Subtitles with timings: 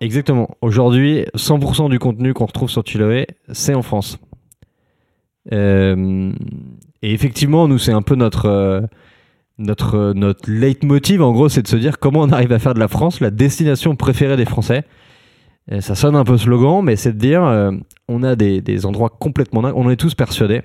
[0.00, 0.48] Exactement.
[0.62, 4.18] Aujourd'hui, 100% du contenu qu'on retrouve sur Chiloé, c'est en France.
[5.52, 6.32] Euh,
[7.02, 8.80] et effectivement, nous, c'est un peu notre, euh,
[9.58, 12.80] notre, notre leitmotiv, en gros, c'est de se dire comment on arrive à faire de
[12.80, 14.84] la France la destination préférée des Français.
[15.78, 17.70] Ça sonne un peu slogan, mais c'est de dire euh,
[18.08, 20.62] on a des, des endroits complètement dingues, on en est tous persuadés.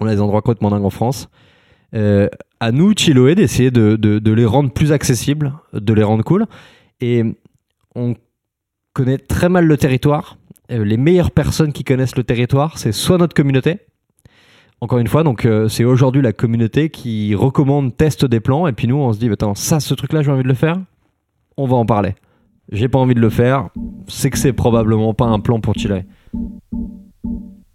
[0.00, 1.28] On a des endroits complètement dingues en France.
[1.94, 2.28] Euh,
[2.60, 6.46] à nous, Chiloé, d'essayer de, de, de les rendre plus accessibles, de les rendre cool.
[7.02, 7.24] Et
[7.94, 8.14] on
[8.92, 10.38] connaît très mal le territoire.
[10.70, 13.80] Euh, les meilleures personnes qui connaissent le territoire, c'est soit notre communauté.
[14.80, 18.72] Encore une fois, donc euh, c'est aujourd'hui la communauté qui recommande, teste des plans, et
[18.72, 20.78] puis nous, on se dit, attends, ça, ce truc-là, j'ai envie de le faire.
[21.56, 22.14] On va en parler.
[22.72, 23.68] J'ai pas envie de le faire.
[24.08, 26.04] C'est que c'est probablement pas un plan pour Chile.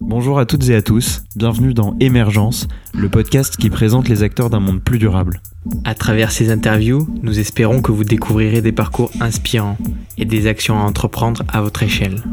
[0.10, 4.50] Bonjour à toutes et à tous, bienvenue dans Émergence, le podcast qui présente les acteurs
[4.50, 5.40] d'un monde plus durable.
[5.86, 9.78] À travers ces interviews, nous espérons que vous découvrirez des parcours inspirants
[10.18, 12.24] et des actions à entreprendre à votre échelle.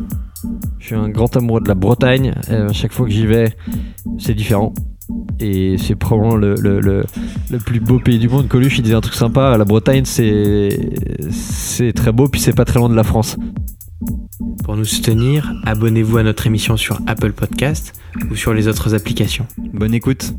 [0.79, 2.32] Je suis un grand amoureux de la Bretagne.
[2.49, 3.54] Euh, chaque fois que j'y vais,
[4.19, 4.73] c'est différent.
[5.38, 7.04] Et c'est probablement le, le, le,
[7.51, 8.49] le plus beau pays du monde.
[8.49, 9.54] Coluche, il disait un truc sympa.
[9.59, 10.71] La Bretagne, c'est
[11.30, 13.37] c'est très beau, puis c'est pas très loin de la France.
[14.65, 17.99] Pour nous soutenir, abonnez-vous à notre émission sur Apple Podcast
[18.30, 19.47] ou sur les autres applications.
[19.57, 20.35] Bonne écoute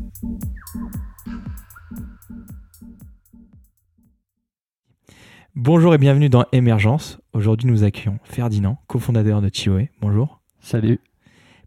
[5.56, 7.18] Bonjour et bienvenue dans Émergence.
[7.32, 9.90] Aujourd'hui, nous accueillons Ferdinand, cofondateur de Chiloé.
[10.00, 10.40] Bonjour.
[10.60, 11.00] Salut.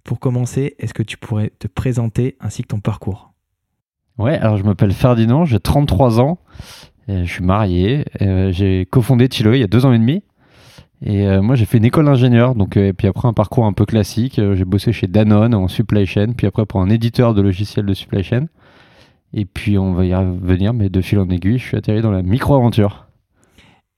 [0.05, 3.33] Pour commencer, est-ce que tu pourrais te présenter ainsi que ton parcours?
[4.17, 6.39] Ouais, alors je m'appelle Ferdinand, j'ai 33 ans,
[7.09, 10.23] je suis marié, euh, j'ai cofondé Chiloé il y a deux ans et demi.
[11.03, 13.73] Et euh, moi, j'ai fait une école d'ingénieur, donc et puis après un parcours un
[13.73, 14.35] peu classique.
[14.35, 17.93] j'ai bossé chez Danone en supply chain, puis après pour un éditeur de logiciels de
[17.93, 18.45] supply chain.
[19.33, 22.11] Et puis on va y revenir, mais de fil en aiguille, je suis atterri dans
[22.11, 23.07] la micro-aventure.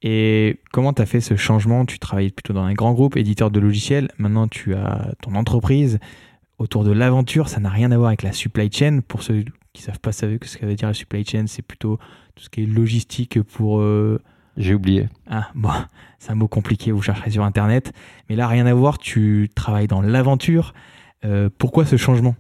[0.02, 1.86] Et comment tu as fait ce changement?
[1.86, 4.10] Tu travaillais plutôt dans un grand groupe, éditeur de logiciels.
[4.18, 6.00] Maintenant, tu as ton entreprise
[6.58, 7.48] autour de l'aventure.
[7.48, 9.00] Ça n'a rien à voir avec la supply chain.
[9.08, 11.62] Pour ceux qui ne savent pas ce que ça veut dire la supply chain, c'est
[11.62, 11.98] plutôt
[12.36, 13.82] tout ce qui est logistique pour.
[14.58, 15.10] Euh, J'ai oublié.
[15.30, 15.70] Ah, bon,
[16.20, 17.94] c'est un mot compliqué, vous chercherez sur Internet.
[18.30, 20.74] Mais là, rien à voir, tu travailles dans l'aventure.
[21.26, 22.36] Euh, pourquoi ce changement?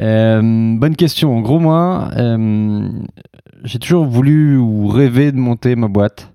[0.00, 0.40] Euh,
[0.76, 1.36] bonne question.
[1.36, 2.10] En gros, moi,
[3.64, 6.32] j'ai toujours voulu ou rêvé de monter ma boîte.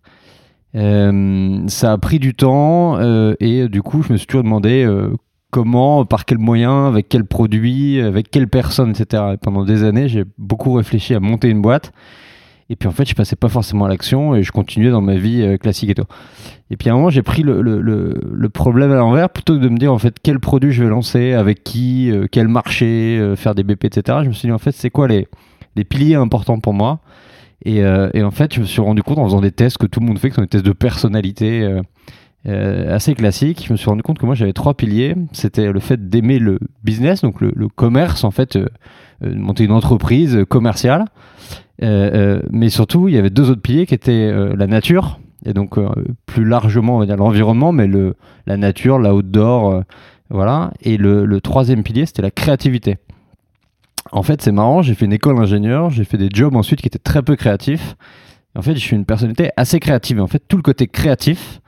[0.75, 4.83] Euh, ça a pris du temps euh, et du coup, je me suis toujours demandé
[4.83, 5.09] euh,
[5.49, 9.23] comment, par quels moyens, avec quels produits, avec quelles personnes, etc.
[9.33, 11.91] Et pendant des années, j'ai beaucoup réfléchi à monter une boîte.
[12.71, 15.15] Et puis en fait, je passais pas forcément à l'action et je continuais dans ma
[15.15, 16.05] vie classique et tout.
[16.69, 19.67] Et puis à un moment, j'ai pris le, le, problème à l'envers plutôt que de
[19.67, 23.63] me dire en fait quel produit je vais lancer, avec qui, quel marché, faire des
[23.63, 24.19] BP, etc.
[24.23, 25.27] Je me suis dit en fait, c'est quoi les,
[25.75, 27.01] les piliers importants pour moi?
[27.63, 29.85] Et, euh, et, en fait, je me suis rendu compte en faisant des tests que
[29.85, 31.81] tout le monde fait, que sont des tests de personnalité euh,
[32.47, 33.65] euh, assez classiques.
[33.67, 35.15] Je me suis rendu compte que moi, j'avais trois piliers.
[35.31, 38.57] C'était le fait d'aimer le business, donc le, le commerce, en fait,
[39.21, 41.05] monter une entreprise commerciale.
[41.81, 45.77] Mais surtout, il y avait deux autres piliers qui étaient la nature, et donc
[46.25, 48.15] plus largement, on va dire l'environnement, mais le,
[48.45, 49.83] la nature, l'outdoor,
[50.29, 50.71] voilà.
[50.81, 52.97] Et le, le troisième pilier, c'était la créativité.
[54.11, 56.87] En fait, c'est marrant, j'ai fait une école d'ingénieur, j'ai fait des jobs ensuite qui
[56.87, 57.95] étaient très peu créatifs.
[58.55, 60.21] en fait, je suis une personnalité assez créative.
[60.21, 61.61] en fait, tout le côté créatif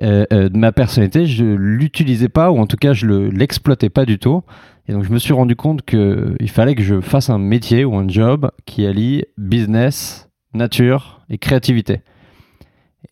[0.00, 4.04] euh, euh, de ma personnalité, je l'utilisais pas, ou en tout cas, je l'exploitais pas
[4.04, 4.42] du tout.
[4.88, 7.94] Et donc, je me suis rendu compte qu'il fallait que je fasse un métier ou
[7.96, 12.00] un job qui allie business, nature et créativité.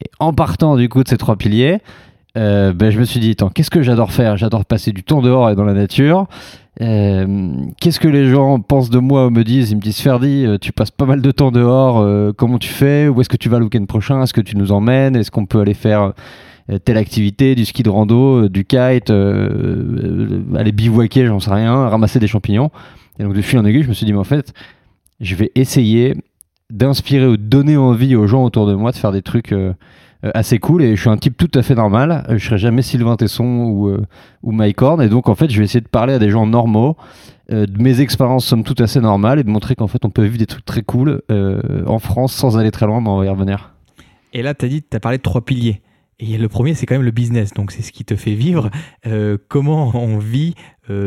[0.03, 1.79] Et en partant du coup de ces trois piliers,
[2.37, 4.37] euh, ben, je me suis dit, attends, qu'est-ce que j'adore faire?
[4.37, 6.27] J'adore passer du temps dehors et dans la nature.
[6.79, 9.71] Qu'est-ce que les gens pensent de moi ou me disent?
[9.71, 13.07] Ils me disent Ferdi, tu passes pas mal de temps dehors, comment tu fais?
[13.07, 14.23] Où est-ce que tu vas le week-end prochain?
[14.23, 15.15] Est-ce que tu nous emmènes?
[15.15, 16.15] Est-ce qu'on peut aller faire
[16.85, 22.27] telle activité, du ski de rando, du kite, aller bivouaquer, j'en sais rien, ramasser des
[22.27, 22.71] champignons
[23.19, 24.53] Et donc de fil en aiguille, je me suis dit, mais en fait,
[25.21, 26.15] je vais essayer
[26.71, 29.53] d'inspirer ou de donner envie aux gens autour de moi de faire des trucs
[30.25, 32.25] euh, assez cool et je suis un type tout à fait normal.
[32.29, 34.07] Euh, je serai jamais Sylvain Tesson ou, euh,
[34.43, 36.47] ou Mike Horn et donc en fait je vais essayer de parler à des gens
[36.47, 36.97] normaux
[37.51, 40.39] de mes expériences somme tout assez normales et de montrer qu'en fait on peut vivre
[40.39, 41.21] des trucs très cool
[41.85, 43.75] en France sans aller très loin, mais on va y revenir.
[44.33, 45.81] Et là, tu dit, tu as parlé de trois piliers.
[46.21, 47.53] Et le premier, c'est quand même le business.
[47.55, 48.71] Donc, c'est ce qui te fait vivre.
[49.49, 50.55] comment on vit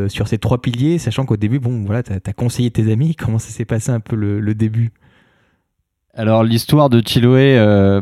[0.07, 3.15] sur ces trois piliers, sachant qu'au début, bon, voilà, tu as, conseillé tes amis.
[3.19, 4.92] Comment ça s'est passé un peu le, le début?
[6.15, 8.00] Alors l'histoire de Chiloé, euh,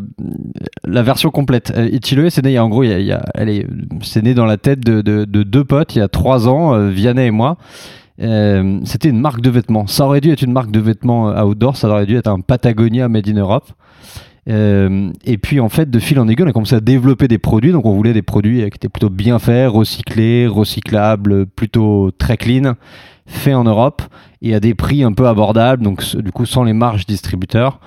[0.83, 1.71] la version complète.
[1.77, 3.65] Euh, Chiloé, c'est né, en gros, il y a, elle est,
[4.01, 6.73] c'est né dans la tête de, de, de, deux potes il y a trois ans,
[6.73, 7.57] euh, Vianney et moi.
[8.21, 9.87] Euh, c'était une marque de vêtements.
[9.87, 13.07] Ça aurait dû être une marque de vêtements outdoor, ça aurait dû être un Patagonia
[13.07, 13.71] Made in Europe.
[14.51, 17.37] Euh, et puis en fait, de fil en aiguille, on a commencé à développer des
[17.37, 17.71] produits.
[17.71, 22.73] Donc on voulait des produits qui étaient plutôt bien faits, recyclés, recyclables, plutôt très clean,
[23.25, 24.01] faits en Europe
[24.41, 27.79] et à des prix un peu abordables, donc du coup sans les marges distributeurs.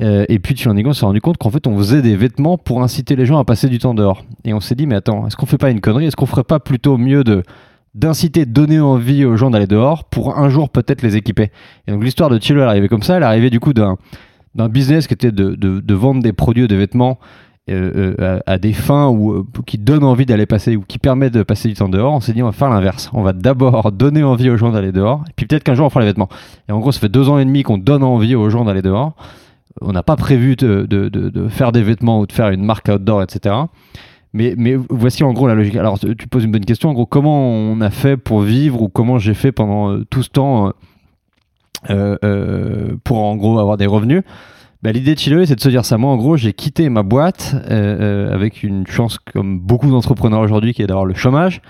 [0.00, 2.02] Euh, et puis de fil en aiguille, on s'est rendu compte qu'en fait, on faisait
[2.02, 4.24] des vêtements pour inciter les gens à passer du temps dehors.
[4.44, 6.06] Et on s'est dit, mais attends, est-ce qu'on fait pas une connerie?
[6.06, 7.42] Est-ce qu'on ferait pas plutôt mieux de
[7.94, 11.50] d'inciter, donner envie aux gens d'aller dehors pour un jour peut-être les équiper?
[11.86, 13.98] Et donc l'histoire de Chilo, elle arrivait comme ça, elle arrivait du coup d'un
[14.54, 17.18] d'un business qui était de, de, de, vendre des produits ou des vêtements
[17.70, 21.32] euh, euh à, des fins ou euh, qui donnent envie d'aller passer ou qui permettent
[21.32, 23.10] de passer du temps dehors, on s'est dit on va faire l'inverse.
[23.12, 26.00] On va d'abord donner envie aux gens d'aller dehors, puis peut-être qu'un jour on fera
[26.00, 26.28] les vêtements.
[26.68, 28.82] Et en gros, ça fait deux ans et demi qu'on donne envie aux gens d'aller
[28.82, 29.14] dehors.
[29.80, 32.88] On n'a pas prévu de, de, de, faire des vêtements ou de faire une marque
[32.88, 33.54] outdoor, etc.
[34.34, 35.76] Mais, mais voici en gros la logique.
[35.76, 36.90] Alors tu poses une bonne question.
[36.90, 40.28] En gros, comment on a fait pour vivre ou comment j'ai fait pendant tout ce
[40.28, 40.72] temps
[41.88, 44.22] pour en gros avoir des revenus.
[44.82, 45.96] Bah, L'idée de Chiloé, c'est de se dire ça.
[45.96, 50.40] Moi, en gros, j'ai quitté ma boîte euh, euh avec une chance, comme beaucoup d'entrepreneurs
[50.40, 51.62] aujourd'hui, qui est d'avoir le chômage.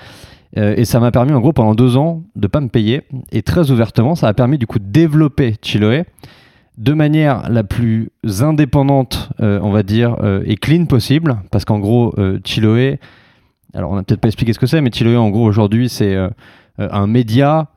[0.56, 3.02] Euh, et ça m'a permis, en gros, pendant deux ans, de pas me payer.
[3.30, 6.04] Et très ouvertement, ça a permis du coup de développer Chiloé
[6.78, 8.10] de manière la plus
[8.40, 10.16] indépendante, on va dire,
[10.46, 11.36] et clean possible.
[11.50, 12.98] Parce qu'en gros, Chiloé,
[13.74, 16.16] alors on n'a peut-être pas expliqué ce que c'est, mais Chiloé, en gros, aujourd'hui, c'est
[16.78, 17.68] un média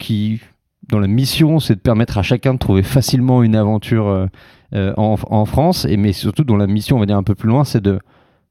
[0.00, 0.40] qui
[0.92, 4.26] dont la mission c'est de permettre à chacun de trouver facilement une aventure euh,
[4.74, 7.48] euh, en, France, et mais surtout dont la mission, on va dire un peu plus
[7.48, 7.98] loin, c'est de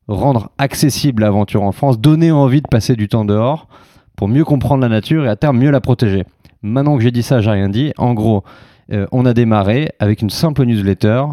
[0.08, 3.68] rendre accessible l'aventure en France, donner envie de passer du temps dehors
[4.16, 6.26] pour mieux comprendre la nature et à terme mieux la protéger.
[6.64, 7.92] Maintenant que j'ai dit ça, j'ai rien dit.
[7.98, 8.44] En gros,
[8.92, 11.24] euh, on a démarré avec une simple newsletter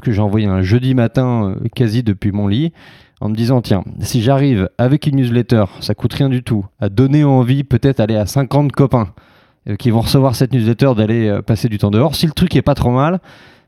[0.00, 2.72] que j'ai envoyé un jeudi matin quasi depuis mon lit
[3.20, 6.88] en me disant tiens, si j'arrive avec une newsletter, ça coûte rien du tout, à
[6.88, 9.08] donner envie peut-être aller à 50 copains
[9.78, 12.14] qui vont recevoir cette newsletter d'aller euh, passer du temps dehors.
[12.14, 13.20] Si le truc est pas trop mal,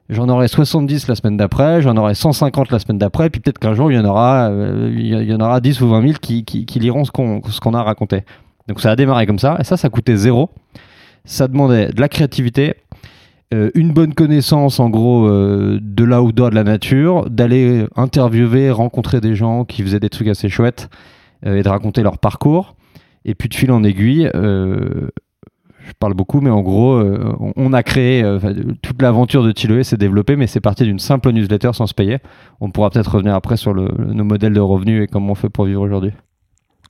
[0.09, 3.75] j'en aurai 70 la semaine d'après, j'en aurai 150 la semaine d'après, puis peut-être qu'un
[3.75, 6.67] jour il y en aura, euh, il y en aura 10 ou 20 000 qui,
[6.79, 8.25] liront ce qu'on a raconté.
[8.69, 10.51] Donc ça a démarré comme ça, et ça, ça coûtait zéro.
[11.25, 12.75] Ça demandait de la créativité,
[13.55, 19.21] euh, une bonne connaissance en gros euh, de l'outdoor, de la nature, d'aller interviewer, rencontrer
[19.21, 20.89] des gens qui faisaient des trucs assez chouettes
[21.45, 22.75] et de raconter leur parcours.
[23.25, 24.29] Et puis de fil en aiguille,
[25.87, 28.41] je parle beaucoup, mais en gros, euh, on a créé euh,
[28.83, 32.19] toute l'aventure de Chiloé s'est développée, mais c'est parti d'une simple newsletter sans se payer.
[32.61, 35.49] On pourra peut-être revenir après sur le, nos modèles de revenus et comment on fait
[35.49, 36.11] pour vivre aujourd'hui.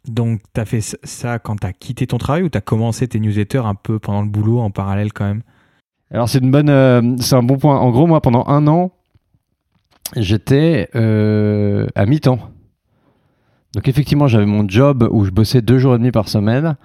[0.08, 3.06] Donc, tu as fait ça quand tu as quitté ton travail ou tu as commencé
[3.06, 5.42] tes newsletters un peu pendant le boulot en parallèle quand même?
[6.10, 7.78] Alors, c'est une bonne, euh, c'est un bon point.
[7.78, 8.92] En gros, moi, pendant un an,
[10.16, 12.38] j'étais à mi-temps.
[13.74, 16.76] Donc, effectivement, j'avais mon job où je bossais deux jours et demi par semaine.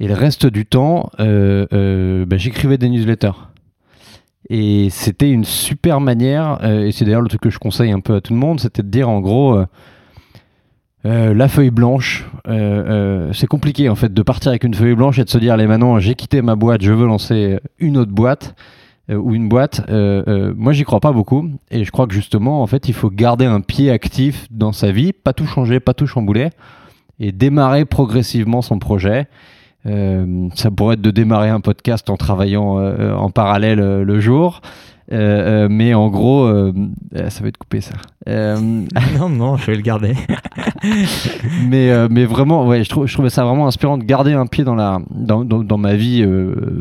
[0.00, 3.48] Et le reste du temps, euh, euh, bah, j'écrivais des newsletters.
[4.50, 8.00] Et c'était une super manière, euh, et c'est d'ailleurs le truc que je conseille un
[8.00, 9.58] peu à tout le monde, c'était de dire en gros,
[11.04, 12.26] la feuille blanche,
[13.32, 15.66] c'est compliqué en fait de partir avec une feuille blanche et de se dire, allez
[15.66, 18.54] maintenant j'ai quitté ma boîte, je veux lancer une autre boîte
[19.10, 19.82] ou une boîte.
[19.88, 23.46] moi j'y crois pas beaucoup, et je crois que justement en fait il faut garder
[23.46, 26.50] un pied actif dans sa vie, pas tout changer, pas tout chambouler,
[27.18, 29.26] et démarrer progressivement son projet.
[29.86, 34.18] Euh, ça pourrait être de démarrer un podcast en travaillant euh, en parallèle euh, le
[34.18, 34.62] jour.
[35.10, 36.48] mais en gros,
[37.28, 37.94] ça va être coupé ça.
[38.26, 40.14] non, non, je vais le garder.
[41.68, 44.64] mais, mais vraiment, ouais, je, trouve, je trouvais ça vraiment inspirant de garder un pied
[44.64, 46.26] dans, la, dans, dans, dans ma vie,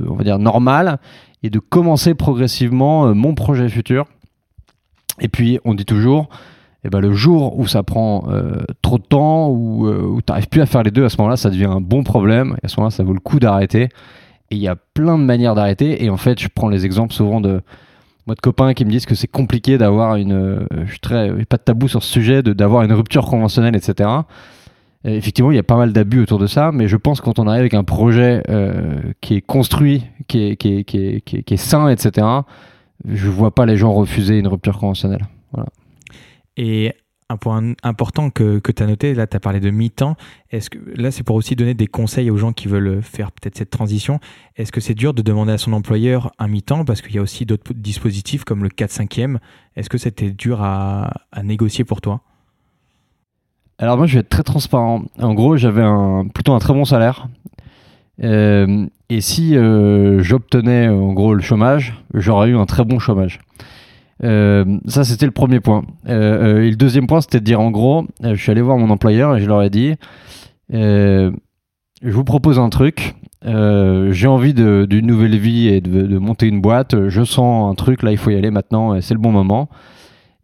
[0.10, 1.00] on va dire, normale
[1.44, 4.06] et de commencer progressivement mon projet futur.
[5.20, 6.30] Et puis, on dit toujours,
[6.86, 10.50] et ben le jour où ça prend euh, trop de temps euh, où tu n'arrives
[10.50, 12.58] plus à faire les deux, à ce moment-là, ça devient un bon problème.
[12.62, 13.84] Et à ce moment-là, ça vaut le coup d'arrêter.
[14.52, 16.04] Et il y a plein de manières d'arrêter.
[16.04, 17.62] Et en fait, je prends les exemples souvent de
[18.28, 21.30] moi de copains qui me disent que c'est compliqué d'avoir une, euh, je suis très,
[21.46, 24.10] pas de tabou sur ce sujet, d'avoir une rupture conventionnelle, etc.
[25.06, 27.26] Et effectivement, il y a pas mal d'abus autour de ça, mais je pense que
[27.26, 28.42] quand on arrive avec un projet
[29.20, 32.26] qui est construit, qui est, qui est, qui est, qui est, qui est sain, etc.
[33.06, 35.26] Je vois pas les gens refuser une rupture conventionnelle.
[35.52, 35.68] Voilà.
[36.58, 36.94] Et
[37.30, 40.16] un point important que, que tu as noté, là tu as parlé de mi-temps,
[40.52, 43.58] est-ce que là c'est pour aussi donner des conseils aux gens qui veulent faire peut-être
[43.58, 44.20] cette transition,
[44.56, 47.22] est-ce que c'est dur de demander à son employeur un mi-temps parce qu'il y a
[47.22, 49.38] aussi d'autres dispositifs comme le 4-5e,
[49.76, 52.22] est-ce que c'était dur à, à, négocier pour toi?
[53.80, 55.84] Alors moi je vais être très transparent, en gros j'avais
[56.34, 57.28] plutôt un très bon salaire,
[58.22, 63.40] euh, et si euh, j'obtenais en gros le chômage, j'aurais eu un très bon chômage.
[64.24, 65.84] Euh, ça, c'était le premier point.
[66.08, 68.78] Euh, euh, et le deuxième point, c'était de dire en gros, je suis allé voir
[68.78, 69.96] mon employeur et je leur ai dit,
[70.72, 71.32] je
[72.04, 73.16] vous propose un truc.
[73.44, 77.10] j'ai envie d'une nouvelle vie et de, monter une boîte.
[77.10, 79.00] Je sens un truc là, il faut y aller maintenant.
[79.02, 79.70] C'est le bon moment.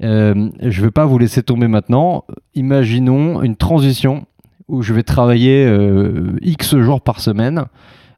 [0.02, 2.26] Je ne vais pas vous laisser tomber maintenant.
[2.56, 4.26] Imaginons une transition
[4.68, 5.68] où je vais travailler
[6.42, 7.66] X jours par semaine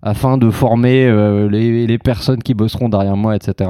[0.01, 1.07] afin de former
[1.49, 3.69] les personnes qui bosseront derrière moi, etc.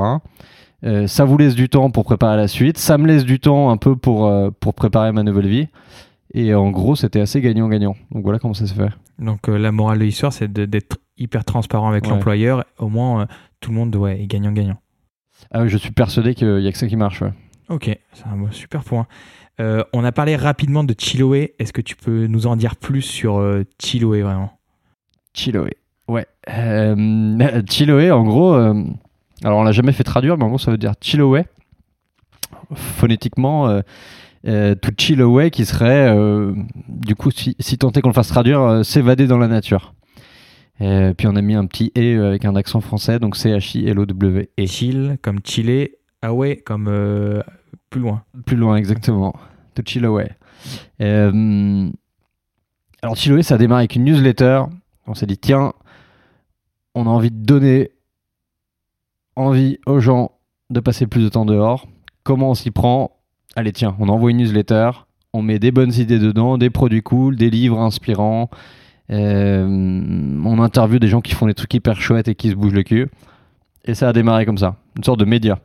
[0.83, 2.77] Euh, ça vous laisse du temps pour préparer la suite.
[2.77, 5.67] Ça me laisse du temps un peu pour, euh, pour préparer ma nouvelle vie.
[6.33, 7.95] Et en gros, c'était assez gagnant-gagnant.
[8.11, 8.89] Donc voilà comment ça se fait.
[9.19, 12.09] Donc euh, la morale de l'histoire, c'est d'être hyper transparent avec Ouais.
[12.11, 12.65] l'employeur.
[12.79, 13.27] Au moins,
[13.59, 14.77] tout le monde ouais, est gagnant-gagnant.
[15.51, 17.21] Ah, oui, je suis persuadé qu'il n'y a que ça qui marche.
[17.21, 17.33] ouais.
[17.69, 19.05] Ok, c'est un super point.
[19.93, 21.53] On a parlé rapidement de Chiloé.
[21.59, 23.39] Est-ce que tu peux nous en dire plus sur
[23.79, 24.51] Chiloé vraiment?
[25.33, 25.77] Chiloé.
[26.07, 26.25] Ouais.
[27.69, 28.55] Chiloé, en gros,
[29.43, 31.45] alors on l'a jamais fait traduire, mais en gros, ça veut dire Chiloé.
[32.73, 33.81] Phonétiquement, euh,
[34.47, 36.53] euh, to chill away, qui serait, euh,
[36.87, 39.93] du coup, si, si tant est qu'on le fasse traduire, euh, s'évader dans la nature.
[40.81, 44.49] Euh, puis on a mis un petit E avec un accent français, donc C-H-I-L-O-W.
[44.57, 46.85] Et Et chill comme chiller, away comme
[47.89, 48.23] plus loin.
[48.45, 49.35] plus loin, exactement.
[49.75, 50.29] To chill away.
[50.99, 51.83] Alors,
[53.15, 54.63] chill away, ça a démarré avec une newsletter.
[55.05, 55.73] On s'est dit, tiens,
[56.95, 57.90] on a envie de donner
[59.35, 60.31] envie aux gens
[60.69, 61.87] de passer plus de temps dehors.
[62.23, 63.11] Comment on s'y prend?
[63.55, 64.91] Allez, tiens, on envoie une newsletter,
[65.33, 68.49] on met des bonnes idées dedans, des produits cool, des livres inspirants.
[69.09, 69.65] euh,
[70.45, 72.83] on interviewe des gens qui font des trucs hyper chouettes et qui se bougent le
[72.83, 73.09] cul.
[73.83, 75.59] Et ça a démarré comme ça, une sorte de média.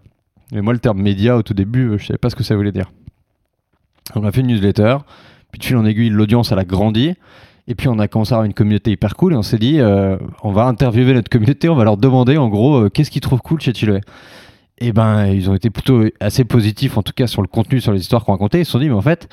[0.53, 2.57] Mais moi, le terme média, au tout début, euh, je savais pas ce que ça
[2.57, 2.91] voulait dire.
[4.15, 4.99] On a fait une newsletter,
[5.51, 7.15] puis de fil en aiguille, l'audience, elle a grandi.
[7.69, 9.33] Et puis, on a commencé à avoir une communauté hyper cool.
[9.33, 12.49] Et on s'est dit, euh, on va interviewer notre communauté, on va leur demander, en
[12.49, 14.01] gros, euh, qu'est-ce qu'ils trouvent cool chez Chiloé.
[14.79, 17.93] Et ben, ils ont été plutôt assez positifs, en tout cas, sur le contenu, sur
[17.93, 18.61] les histoires qu'on racontait.
[18.61, 19.29] Ils se sont dit, mais en fait,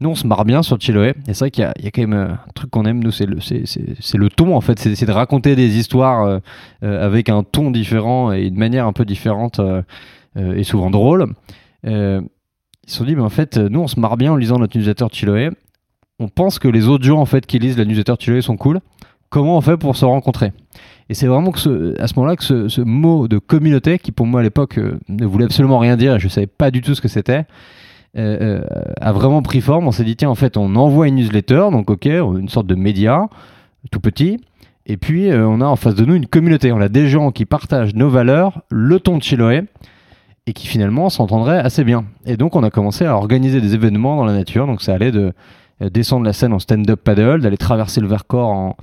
[0.00, 1.10] nous, on se marre bien sur Chiloé.
[1.28, 3.26] Et c'est vrai qu'il y, a- quand même euh, un truc qu'on aime, nous, c'est
[3.26, 3.62] le, c'est,
[4.16, 4.78] le ton, en fait.
[4.80, 6.40] C'est de raconter des histoires
[6.82, 9.60] avec un ton différent et une manière un peu différente
[10.36, 11.32] et souvent drôle.
[11.84, 12.22] Ils
[12.86, 15.04] se sont dit, mais en fait, nous, on se marre bien en lisant notre newsletter
[15.06, 15.50] de Chiloé.
[16.18, 18.80] On pense que les autres gens, en fait, qui lisent la newsletter Chiloé sont cool.
[19.30, 20.52] Comment on fait pour se rencontrer?
[21.08, 24.42] Et c'est vraiment à ce moment-là que ce, mot de communauté, qui pour moi à
[24.42, 27.46] l'époque euh, ne voulait absolument rien dire, je savais pas du tout ce que c'était,
[28.16, 29.86] euh, euh, a vraiment pris forme.
[29.86, 32.74] On s'est dit, tiens, en fait, on envoie une newsletter, donc ok, une sorte de
[32.74, 33.28] média,
[33.90, 34.38] tout petit.
[34.86, 36.72] Et puis, on a en face de nous une communauté.
[36.72, 39.64] On a des gens qui partagent nos valeurs, le ton de Chiloé,
[40.46, 42.06] et qui finalement s'entendraient assez bien.
[42.24, 44.66] Et donc, on a commencé à organiser des événements dans la nature.
[44.66, 45.34] Donc, ça allait de
[45.80, 48.76] descendre la scène en stand-up paddle, d'aller traverser le Vercors en,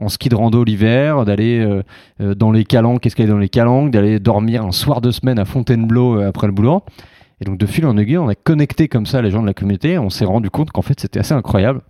[0.00, 1.82] en ski de rando l'hiver, d'aller euh,
[2.20, 5.44] euh, dans les calanques, qu'est-ce dans les calanques, d'aller dormir un soir de semaine à
[5.44, 6.82] Fontainebleau euh, après le boulot.
[7.40, 9.54] Et donc, de fil en aiguille, on a connecté comme ça les gens de la
[9.54, 9.98] communauté.
[9.98, 11.80] On s'est rendu compte qu'en fait, c'était assez incroyable.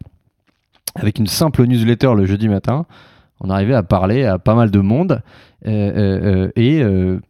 [0.95, 2.87] Avec une simple newsletter le jeudi matin,
[3.41, 5.23] on arrivait à parler à pas mal de monde
[5.67, 7.21] euh, euh, euh, et euh,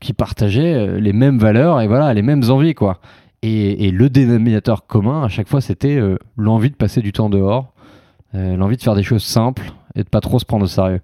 [0.00, 3.00] qui partageaient euh, les mêmes valeurs et voilà les mêmes envies quoi.
[3.42, 7.72] Et, le dénominateur commun à chaque fois c'était euh, l'envie de passer du temps dehors,
[8.34, 11.00] euh, l'envie de faire des choses simples et de pas trop se prendre au sérieux.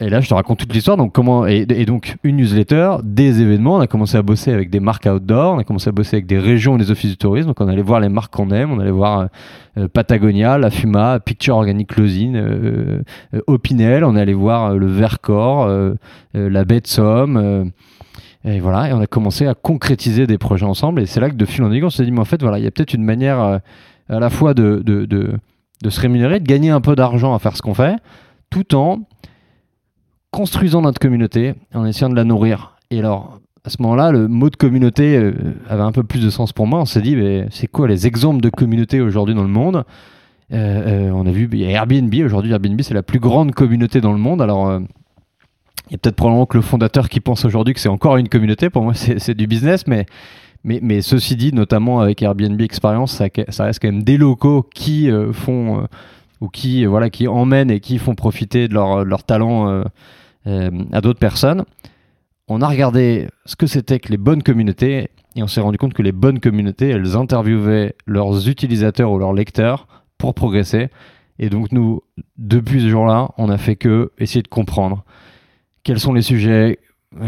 [0.00, 0.96] Et là, je te raconte toute l'histoire.
[0.96, 3.76] Donc, comment et, donc une newsletter, des événements.
[3.76, 5.54] On a commencé à bosser avec des marques outdoor.
[5.54, 7.46] On a commencé à bosser avec des régions et des offices du tourisme.
[7.46, 8.72] Donc, on allait voir les marques qu'on aime.
[8.72, 9.28] On allait voir
[9.78, 12.36] euh, Patagonia, La Fuma, Picture Organic Closing,
[13.46, 14.02] Opinel.
[14.02, 15.68] On allait voir le Vercors,
[16.34, 17.70] la baie de Somme.
[18.44, 18.88] Et voilà.
[18.88, 21.00] Et on a commencé à concrétiser des projets ensemble.
[21.00, 22.58] Et c'est là que de fil en aiguille, on s'est dit, mais en fait, voilà,
[22.58, 23.58] il y a peut-être une manière euh,
[24.08, 24.82] à la fois de,
[25.88, 27.96] se rémunérer, de gagner un peu d'argent à faire ce qu'on fait,
[28.50, 29.00] tout en
[30.30, 32.76] construisant notre communauté, en essayant de la nourrir.
[32.90, 35.32] Et alors, à ce moment-là, le mot de communauté euh,
[35.68, 36.80] avait un peu plus de sens pour moi.
[36.80, 39.84] On s'est dit, mais c'est quoi les exemples de communautés aujourd'hui dans le monde?
[40.52, 42.12] Euh, On a vu, il y a Airbnb.
[42.24, 44.42] Aujourd'hui, Airbnb, c'est la plus grande communauté dans le monde.
[44.42, 44.80] Alors,
[45.92, 48.30] il y a peut-être probablement que le fondateur qui pense aujourd'hui que c'est encore une
[48.30, 48.70] communauté.
[48.70, 50.06] Pour moi, c'est du business, mais,
[50.64, 55.34] mais, ceci dit, notamment avec Airbnb Experience, ça, reste quand même des locaux qui euh,
[55.34, 55.86] font euh,
[56.40, 59.84] ou qui, euh, voilà, qui emmènent et qui font profiter de leur, leur talent
[60.46, 61.64] à d'autres personnes.
[62.48, 65.92] On a regardé ce que c'était que les bonnes communautés et on s'est rendu compte
[65.92, 70.88] que les bonnes communautés, elles interviewaient leurs utilisateurs ou leurs lecteurs pour progresser.
[71.38, 72.00] Et donc nous,
[72.38, 75.04] depuis ce jour-là, on a fait que essayer de comprendre
[75.84, 76.78] quels sont les sujets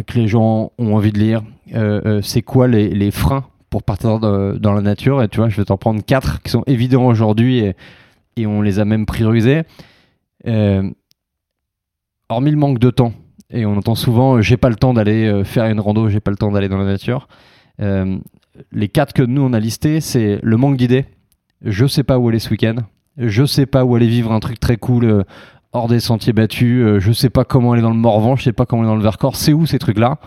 [0.07, 1.43] que les gens ont envie de lire,
[1.75, 5.23] euh, euh, c'est quoi les, freins pour partir dans la nature.
[5.23, 7.73] Et tu vois, je vais t'en prendre quatre qui sont évidents aujourd'hui
[8.37, 9.63] et, on les a même priorisés.
[10.47, 10.91] Euh,
[12.29, 13.13] hormis le manque de temps,
[13.51, 16.37] et on entend souvent j'ai pas le temps d'aller faire une rando, j'ai pas le
[16.37, 17.29] temps d'aller dans la nature.
[17.79, 21.07] Les quatre que nous on a listés, c'est le manque d'idées.
[21.63, 22.77] Je sais pas où aller ce week-end.
[23.17, 25.25] Je sais pas où aller vivre un truc très cool
[25.75, 26.83] hors des sentiers battus.
[26.83, 28.37] Euh, je sais pas comment aller dans le Morvan.
[28.37, 29.37] Je sais pas comment aller dans le Vercors.
[29.37, 30.19] C'est où ces trucs-là?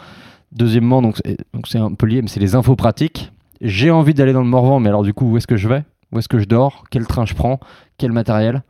[0.52, 1.18] Deuxièmement, donc
[1.66, 3.32] c'est un peu lié, mais c'est les infos pratiques.
[3.60, 5.84] j'ai envie d'aller dans le Morvan, mais alors du coup, où est-ce que je vais?
[6.12, 6.86] Où est-ce que je dors?
[6.90, 7.60] Quel train je prends?
[7.98, 8.64] Quel matériel?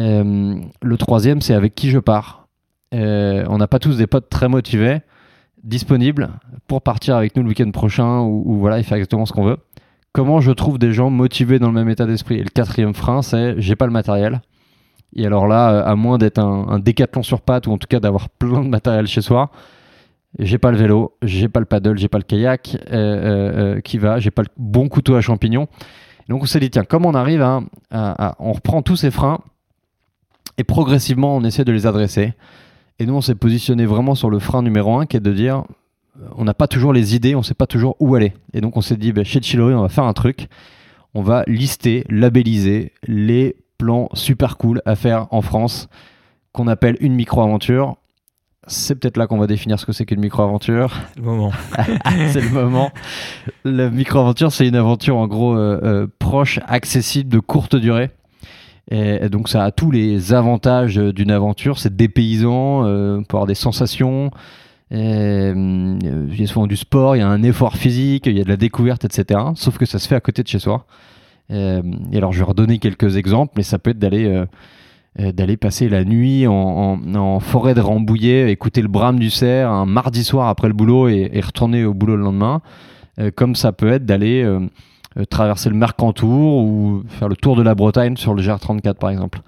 [0.00, 2.48] Euh, Le troisième, c'est avec qui je pars.
[2.94, 5.00] Euh, on n'a pas tous des potes très motivés,
[5.64, 6.28] disponibles
[6.66, 9.44] pour partir avec nous le week-end prochain ou, ou voilà, et faire exactement ce qu'on
[9.44, 9.56] veut.
[10.12, 12.34] Comment je trouve des gens motivés dans le même état d'esprit?
[12.34, 14.42] Et le quatrième frein, c'est j'ai pas le matériel.
[15.14, 17.86] Et alors là, euh, à moins d'être un, un décathlon sur pattes ou en tout
[17.88, 19.50] cas d'avoir plein de matériel chez soi,
[20.38, 23.98] j'ai pas le vélo, j'ai pas le paddle, j'ai pas le kayak euh, euh, qui
[23.98, 25.68] va, j'ai pas le bon couteau à champignons.
[26.28, 27.42] Donc on s'est dit tiens, comment on arrive
[27.92, 29.40] on reprend tous ces freins
[30.56, 32.32] et progressivement on essaie de les adresser.
[32.98, 35.64] Et nous on s'est positionné vraiment sur le frein numéro un qui est de dire
[36.36, 38.32] on n'a pas toujours les idées, on sait pas toujours où aller.
[38.54, 40.48] Et donc on s'est dit bah, chez Chiloé on va faire un truc,
[41.12, 43.56] on va lister, labelliser les
[44.14, 45.88] super cool à faire en France
[46.52, 47.96] qu'on appelle une micro-aventure.
[48.68, 50.92] C'est peut-être là qu'on va définir ce que c'est qu'une micro-aventure.
[51.14, 51.52] C'est le moment.
[52.32, 52.92] c'est le moment.
[53.64, 58.10] La micro-aventure, c'est une aventure en gros euh, euh, proche, accessible, de courte durée.
[58.90, 61.78] Et, et donc ça a tous les avantages euh, d'une aventure.
[61.78, 64.30] C'est dépaysant, euh, on peut avoir des sensations.
[64.92, 68.40] et, Il y a souvent du sport, il y a un effort physique, il y
[68.40, 69.40] a de la découverte, etc.
[69.56, 70.86] Sauf que ça se fait à côté de chez soi.
[71.50, 71.82] Euh,
[72.12, 74.46] et alors je vais redonner quelques exemples, mais ça peut être d'aller euh,
[75.20, 80.24] euh, passer la nuit en, forêt de Rambouillet, écouter le brame du cerf un mardi
[80.24, 82.60] soir après le boulot et, et retourner au boulot le lendemain.
[83.36, 84.42] Comme ça peut être d'aller
[85.28, 89.42] traverser le Mercantour ou faire le tour de la Bretagne sur le GR34 par exemple.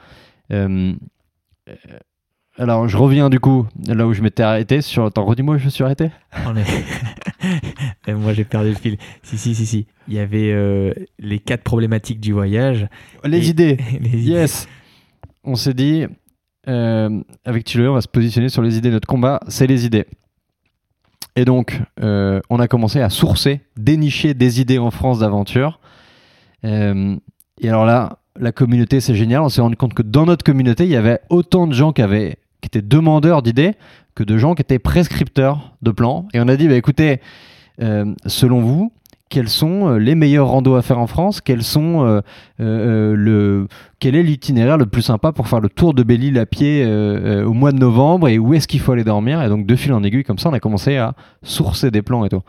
[2.59, 5.05] Alors je reviens du coup là où je m'étais arrêté sur.
[5.07, 6.11] Attends, redis-moi où je me suis arrêté.
[6.47, 8.97] On est- moi j'ai perdu le fil.
[9.23, 9.87] Si, si, si, si.
[10.09, 12.87] Il y avait euh, les quatre problématiques du voyage.
[13.25, 13.79] Les Et- idées.
[14.01, 14.69] Les- Yes.
[15.43, 16.07] On s'est dit,
[16.69, 18.91] euh, avec Chile, on va se positionner sur les idées.
[18.91, 20.07] Notre combat, c'est les idées.
[21.37, 25.81] Et donc, euh, on a commencé à sourcer, dénicher des idées en France d'aventure.
[26.63, 29.43] Et alors là, la communauté, c'est génial.
[29.43, 32.01] On s'est rendu compte que dans notre communauté, il y avait autant de gens qui,
[32.03, 33.75] avaient, qui étaient demandeurs d'idées
[34.15, 36.27] que de gens qui étaient prescripteurs de plans.
[36.35, 37.21] Et on a dit, bah, écoutez,
[37.83, 38.93] euh, selon vous,
[39.29, 41.41] quels sont euh, les meilleurs randos à faire en France?
[41.41, 42.23] Quels sont
[42.59, 43.67] euh, le
[43.99, 47.53] quel est l'itinéraire le plus sympa pour faire le tour de Belle-Île à pied au
[47.53, 48.29] mois de novembre?
[48.29, 49.43] Et où est-ce qu'il faut aller dormir?
[49.43, 52.25] Et donc, de fil en aiguille, comme ça, on a commencé à sourcer des plans
[52.25, 52.43] et tout.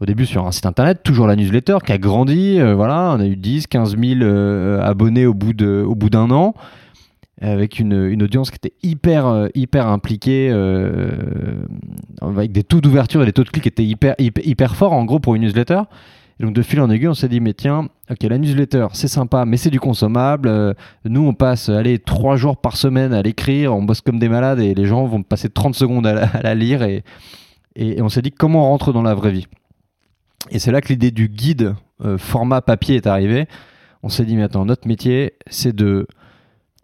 [0.00, 2.60] Au début, sur un site internet, toujours la newsletter qui a grandi.
[2.60, 6.54] voilà, on a eu 10, 15 000 euh, abonnés au bout d'un an,
[7.40, 11.64] avec une, une audience qui était hyper, euh, hyper impliquée, euh,
[12.20, 15.04] avec des taux d'ouverture et des taux de clics qui étaient hyper, hyper, forts, en
[15.04, 15.82] gros, pour une newsletter.
[16.40, 19.08] Et donc de fil en aiguille, on s'est dit, mais tiens, ok, la newsletter, c'est
[19.08, 20.48] sympa, mais c'est du consommable.
[20.48, 24.28] Euh, nous, on passe, allez, trois jours par semaine à l'écrire, on bosse comme des
[24.28, 26.82] malades et les gens vont passer 30 secondes à la, lire.
[26.82, 27.04] Et,
[27.76, 29.46] et, on s'est dit, comment on rentre dans la vraie vie?
[30.50, 31.74] Et c'est là que l'idée du guide
[32.18, 33.46] format papier est arrivée.
[34.02, 36.06] On s'est dit, mais attends, notre métier, c'est de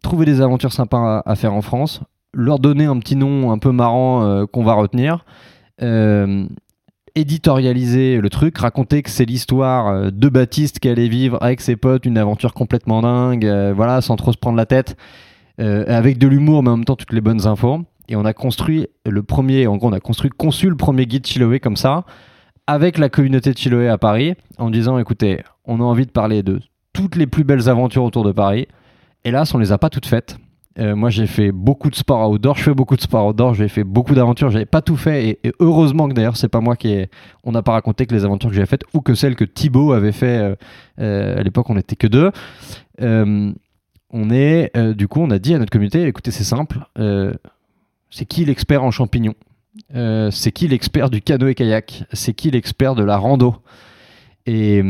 [0.02, 2.00] trouver des aventures sympas à, faire en France,
[2.32, 5.24] leur donner un petit nom un peu marrant euh, qu'on va retenir.
[5.82, 6.46] Euh,
[7.16, 11.76] éditorialiser le truc, raconter que c'est l'histoire euh, de Baptiste qui allait vivre avec ses
[11.76, 14.96] potes une aventure complètement dingue, voilà, sans trop se prendre la tête,
[15.58, 17.80] avec de l'humour, mais en même temps toutes les bonnes infos.
[18.08, 21.26] Et on a construit le premier, en gros, on a construit, conçu le premier guide
[21.26, 22.04] Chiloé comme ça,
[22.66, 26.42] avec la communauté de Chiloé à Paris, en disant écoutez, on a envie de parler
[26.42, 26.60] de
[26.92, 28.66] toutes les plus belles aventures autour de Paris.
[29.24, 30.38] Hélas, on les a pas toutes faites.
[30.78, 32.56] Euh, moi, j'ai fait beaucoup de sport outdoor.
[32.56, 33.54] Je fais beaucoup de sport outdoor.
[33.54, 34.50] J'ai fait beaucoup d'aventures.
[34.50, 35.38] J'avais pas tout fait.
[35.44, 37.04] Et, heureusement que d'ailleurs, c'est pas moi qui.
[37.44, 39.92] On n'a pas raconté que les aventures que j'avais faites ou que celles que Thibaut
[39.92, 40.38] avait fait.
[40.38, 40.54] euh,
[41.00, 42.30] euh, à l'époque, on n'était que deux.
[44.12, 44.94] On est.
[44.94, 46.78] du coup, on a dit à notre communauté écoutez, c'est simple.
[48.11, 49.35] c'est qui l'expert en champignons?
[49.94, 52.04] C'est qui l'expert du canoë-kayak?
[52.12, 53.56] C'est qui l'expert de la rando?
[54.46, 54.83] Et,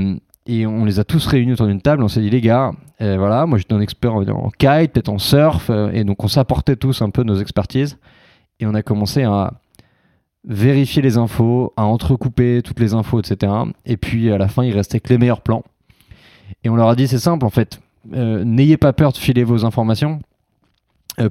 [0.46, 2.03] et on les a tous réunis autour d'une table.
[2.03, 5.18] On s'est dit, les gars, euh, voilà, moi j'étais un expert en, kite, peut-être en
[5.18, 7.98] surf, euh, et donc on s'apportait tous un peu nos expertises.
[8.59, 9.55] Et on a commencé à
[10.44, 13.53] vérifier les infos, à entrecouper toutes les infos, etc.
[13.85, 15.62] Et puis à la fin, il restait que les meilleurs plans.
[16.64, 17.81] Et on leur a dit, c'est simple en fait,
[18.14, 20.20] euh, n'ayez pas peur de filer vos informations.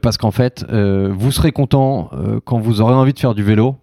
[0.04, 2.12] parce qu'en fait, vous serez content
[2.46, 3.76] quand vous aurez envie de faire du vélo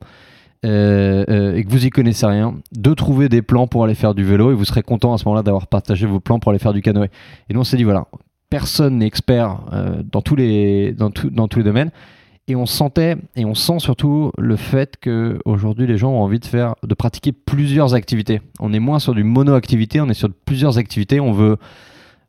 [0.66, 4.14] euh, euh, et que vous y connaissez rien, de trouver des plans pour aller faire
[4.14, 6.58] du vélo et vous serez content à ce moment-là d'avoir partagé vos plans pour aller
[6.58, 7.08] faire du canoë.
[7.48, 8.06] Et nous on s'est dit voilà,
[8.50, 11.90] personne n'est expert euh, dans tous les domaines
[12.48, 16.40] et on sentait et on sent surtout le fait que aujourd'hui les gens ont envie
[16.40, 18.40] de faire de pratiquer plusieurs activités.
[18.60, 21.58] On est moins sur du mono-activité, on est sur plusieurs activités, on veut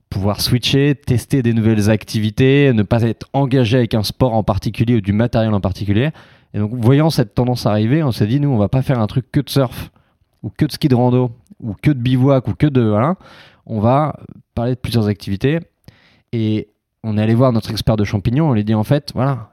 [0.10, 4.96] pouvoir switcher, tester des nouvelles activités, ne pas être engagé avec un sport en particulier
[4.96, 6.12] ou du matériel en particulier.
[6.54, 9.08] Et donc, voyant cette tendance arriver, on s'est dit, nous, on va pas faire un
[9.08, 9.92] truc que de surf
[10.44, 13.16] ou que de ski de rando ou que de bivouac ou que de voilà,
[13.66, 14.16] on va
[14.56, 15.60] parler de plusieurs activités
[16.32, 16.70] et
[17.04, 18.50] on est allé voir notre expert de champignons.
[18.50, 19.50] On lui dit en fait, voilà,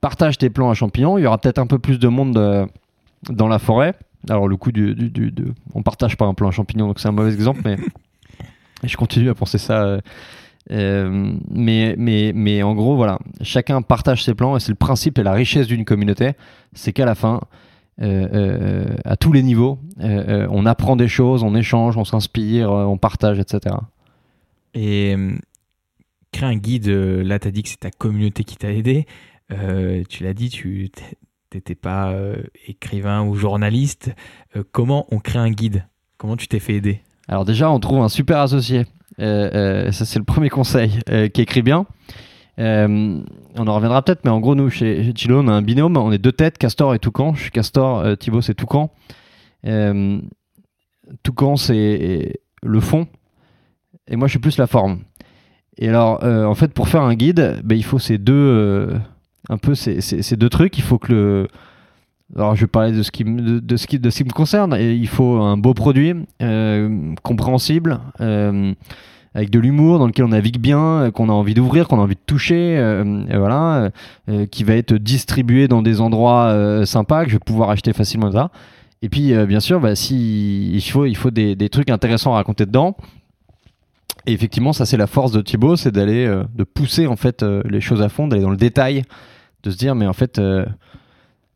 [0.00, 1.18] partage tes plans à champignons.
[1.18, 2.66] Il y aura peut-être un peu plus de monde euh,
[3.28, 3.94] dans la forêt.
[4.28, 5.32] Alors le coup du, du,
[5.74, 7.76] on partage pas un plan à champignons, donc c'est un mauvais exemple, mais
[8.82, 9.84] je continue à penser ça.
[9.84, 10.00] euh,
[10.72, 15.18] euh, mais, mais, mais en gros, voilà, chacun partage ses plans et c'est le principe
[15.18, 16.32] et la richesse d'une communauté,
[16.72, 17.40] c'est qu'à la fin,
[18.02, 22.98] euh, euh, à tous les niveaux, on apprend des choses, on échange, on s'inspire, on
[22.98, 23.76] partage, etc.
[24.74, 25.16] Et
[26.32, 29.06] créer un guide, là, tu as dit que c'est ta communauté qui t'a aidé.
[30.08, 30.90] Tu l'as dit, tu
[31.54, 32.14] n'étais pas
[32.66, 34.14] écrivain ou journaliste.
[34.72, 35.86] Comment on crée un guide?
[36.18, 37.00] Comment tu t'es fait aider?
[37.28, 38.84] Alors déjà, on trouve un super associé.
[39.20, 41.86] Euh, euh, ça, c'est le premier conseil euh, qui écrit bien.
[42.58, 45.96] On en reviendra peut-être, mais en gros, nous, chez, Chilo, on a un binôme.
[45.96, 47.34] On est deux têtes, Castor et Toucan.
[47.34, 48.92] Je suis Castor, euh, Thibaut, c'est Toucan.
[51.22, 53.06] Toucan, c'est le fond.
[54.08, 55.00] Et moi, je suis plus la forme.
[55.78, 58.94] Et alors, en fait, pour faire un guide, ben, il faut ces deux,
[59.48, 60.78] un peu ces deux trucs.
[60.78, 61.48] Il faut que le,
[62.34, 64.32] alors, je vais parler de ce qui, me- de, ce qui, de ce qui me
[64.32, 64.76] concerne.
[64.80, 66.12] Il faut un beau produit,
[66.42, 68.74] euh, compréhensible, euh,
[69.32, 72.02] avec de l'humour, dans lequel on navigue bien, euh, qu'on a envie d'ouvrir, qu'on a
[72.02, 72.82] envie de toucher,
[73.32, 73.90] voilà,
[74.50, 78.50] qui va être distribué dans des endroits sympas, que je vais pouvoir acheter facilement ça.
[79.02, 82.36] Et puis, bien sûr, bah, si, il faut, il faut des, des trucs intéressants à
[82.36, 82.96] raconter dedans.
[84.26, 87.80] Et effectivement, ça c'est la force de Thibaut, c'est d'aller, de pousser en fait les
[87.80, 89.04] choses à fond, d'aller dans le détail,
[89.62, 90.40] de se dire, mais en fait.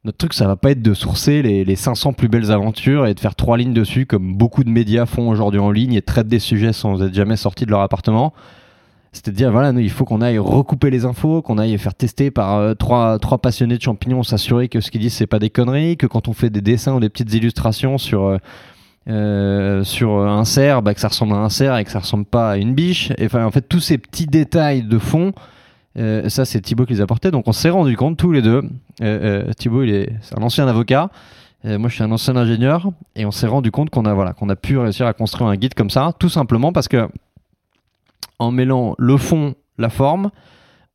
[0.05, 3.15] Notre truc, ça va pas être de sourcer les, les 500 plus belles aventures et
[3.15, 6.29] de faire trois lignes dessus, comme beaucoup de médias font aujourd'hui en ligne et traitent
[6.29, 8.33] des sujets sans être jamais sortis de leur appartement.
[9.13, 12.31] C'est de dire, voilà, il faut qu'on aille recouper les infos, qu'on aille faire tester
[12.31, 15.51] par euh, trois, trois passionnés de champignons, s'assurer que ce qu'ils disent, c'est pas des
[15.51, 18.39] conneries, que quand on fait des dessins ou des petites illustrations sur, euh,
[19.09, 22.25] euh, sur un cerf, bah, que ça ressemble à un cerf et que ça ressemble
[22.25, 23.13] pas à une biche.
[23.21, 25.33] Enfin, en fait, tous ces petits détails de fond,
[25.99, 27.31] euh, ça, c'est Thibaut qui les apportait.
[27.31, 28.63] Donc, on s'est rendu compte tous les deux.
[29.03, 31.11] Euh, euh, Thibaut, il est, un ancien avocat.
[31.63, 32.91] Moi, je suis un ancien ingénieur.
[33.17, 35.57] Et on s'est rendu compte qu'on a, voilà, qu'on a pu réussir à construire un
[35.57, 37.09] guide comme ça, tout simplement parce que
[38.39, 40.31] en mêlant le fond, la forme,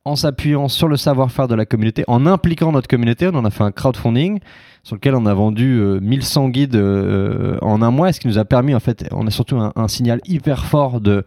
[0.04, 3.50] en s'appuyant sur le savoir-faire de la communauté, en impliquant notre communauté, on en a
[3.50, 4.40] fait un crowdfunding
[4.82, 8.44] sur lequel on a vendu euh, 1100 guides en un mois, ce qui nous a
[8.44, 11.24] permis, en fait, on a surtout un signal hyper fort de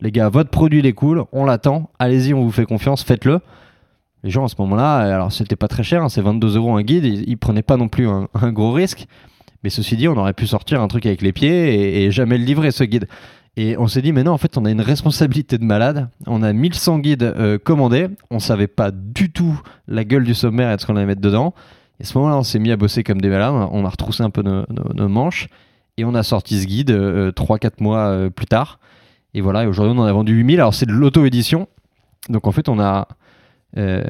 [0.00, 3.40] les gars, votre produit il est cool, on l'attend, allez-y, on vous fait confiance, faites-le.
[4.24, 6.82] Les gens à ce moment-là, alors c'était pas très cher, hein, c'est 22 euros un
[6.82, 9.06] guide, ils, ils prenaient pas non plus un, gros risque.
[9.62, 12.44] Mais ceci dit, on aurait pu sortir un truc avec les pieds et, jamais le
[12.44, 13.08] livrer ce guide.
[13.56, 16.08] Et on s'est dit, mais non, en fait, on a une responsabilité de malade.
[16.26, 18.08] On a 1100 guides euh, commandés.
[18.30, 21.22] On savait pas du tout la gueule du sommaire et de ce qu'on allait mettre
[21.22, 21.54] dedans.
[21.98, 23.54] Et à ce moment-là, on s'est mis à bosser comme des malades.
[23.72, 25.48] On a retroussé un peu nos, manches.
[25.96, 28.78] Et on a sorti ce guide 3-4 mois euh, plus tard.
[29.36, 30.60] Et voilà, aujourd'hui, on en a vendu 8000.
[30.60, 31.68] Alors, c'est de l'auto-édition.
[32.30, 33.06] Donc, en fait, on a
[33.76, 34.02] euh,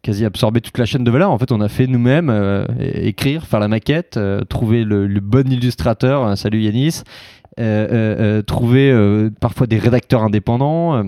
[0.00, 1.32] quasi absorbé toute la chaîne de valeur.
[1.32, 5.50] En fait, on a fait nous-mêmes euh, écrire, faire la maquette, euh, trouver le, bon
[5.50, 6.24] illustrateur.
[6.24, 7.02] euh, salut Yanis.
[8.46, 11.02] trouver parfois des rédacteurs indépendants.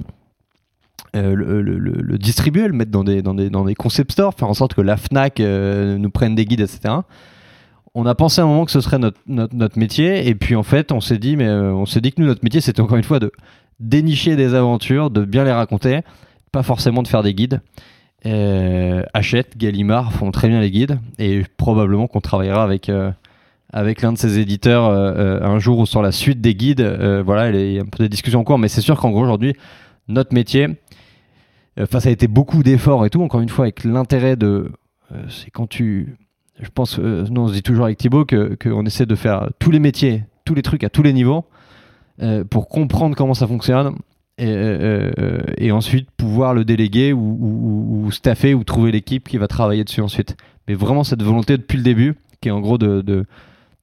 [1.14, 5.38] le, distribuer, le mettre dans des, dans, concept stores, faire en sorte que la FNAC
[5.38, 6.94] nous prenne des guides, etc.
[7.94, 10.62] On a pensé à un moment que ce serait notre, notre, métier, et puis en
[10.62, 12.96] fait, on s'est dit, mais euh, on s'est dit que nous, notre métier, c'était encore
[12.96, 13.30] une fois de
[13.80, 16.00] dénicher des aventures, de bien les raconter,
[16.52, 17.60] pas forcément de faire des guides.
[18.24, 23.10] Euh, Hachette, Gallimard font très bien les guides, et probablement qu'on travaillera avec, euh,
[23.74, 26.82] avec l'un de ces éditeurs un jour ou sur la suite des guides.
[27.24, 29.22] Voilà, il y a un peu de discussions en cours, mais c'est sûr qu'en gros,
[29.22, 29.54] aujourd'hui,
[30.08, 30.68] notre métier,
[31.80, 33.22] Enfin, ça a été beaucoup d'efforts et tout.
[33.22, 34.70] Encore une fois, avec l'intérêt de,
[35.30, 36.18] c'est quand tu,
[36.62, 39.70] je pense, euh, nous on se dit toujours avec Thibaut qu'on essaie de faire tous
[39.70, 41.44] les métiers, tous les trucs à tous les niveaux
[42.22, 43.96] euh, pour comprendre comment ça fonctionne
[44.38, 49.84] et, euh, euh, ensuite pouvoir le déléguer ou, staffer ou trouver l'équipe qui va travailler
[49.84, 50.36] dessus ensuite.
[50.68, 53.26] Mais vraiment cette volonté depuis le début, qui est en gros de, de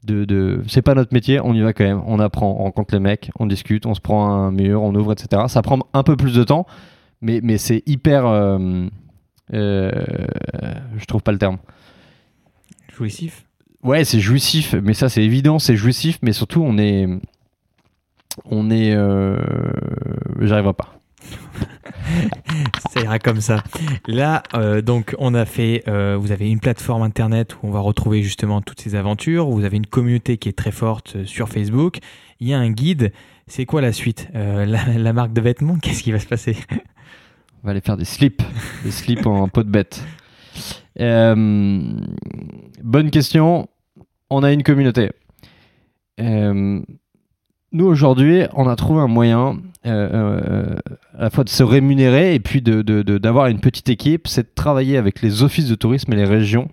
[0.05, 2.93] de, de c'est pas notre métier, on y va quand même, on apprend, on rencontre
[2.93, 5.43] les mecs, on discute, on se prend un mur, on ouvre, etc.
[5.47, 6.65] Ça prend un peu plus de temps,
[7.21, 8.25] mais, mais c'est hyper.
[8.25, 8.87] euh,
[9.53, 9.91] euh,
[10.97, 11.57] je trouve pas le terme.
[12.99, 13.45] Jouissif
[13.81, 17.07] Ouais, c'est jouissif, mais ça c'est évident, c'est jouissif, mais surtout on est.
[18.45, 18.93] On est.
[18.93, 19.37] Euh,
[20.41, 20.95] J'arriverai pas.
[22.93, 23.63] Ça ira comme ça.
[24.07, 25.83] Là, euh, donc, on a fait.
[25.87, 29.47] euh, vous avez une plateforme internet où on va retrouver justement toutes ces aventures.
[29.49, 31.99] Vous avez une communauté qui est très forte euh, sur Facebook.
[32.39, 33.11] Il y a un guide.
[33.47, 35.77] C'est quoi la suite Euh, la, la marque de vêtements?
[35.77, 36.57] Qu'est-ce qui va se passer?
[37.63, 38.41] On va aller faire des slips,
[38.83, 40.03] des slips en peau de bête.
[40.99, 41.81] Euh,
[42.83, 43.67] bonne question.
[44.29, 45.09] On a une communauté.
[46.19, 46.81] Euh,
[47.71, 50.75] nous aujourd'hui, on a trouvé un moyen euh,
[51.17, 54.43] à la fois de se rémunérer et puis d'avoir de, de, une petite équipe, c'est
[54.43, 56.69] de travailler avec les offices de tourisme et les régions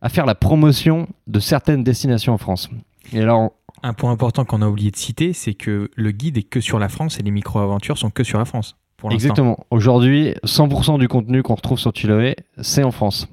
[0.00, 2.68] à faire la promotion de certaines destinations en France.
[3.12, 6.42] Et alors, un point important qu'on a oublié de citer, c'est que le guide est
[6.42, 8.76] que sur la France et les micro-aventures sont que sur la France.
[9.10, 9.58] Exactement.
[9.70, 13.28] Aujourd'hui, 100% du contenu qu'on retrouve sur Chiloé, c'est en France.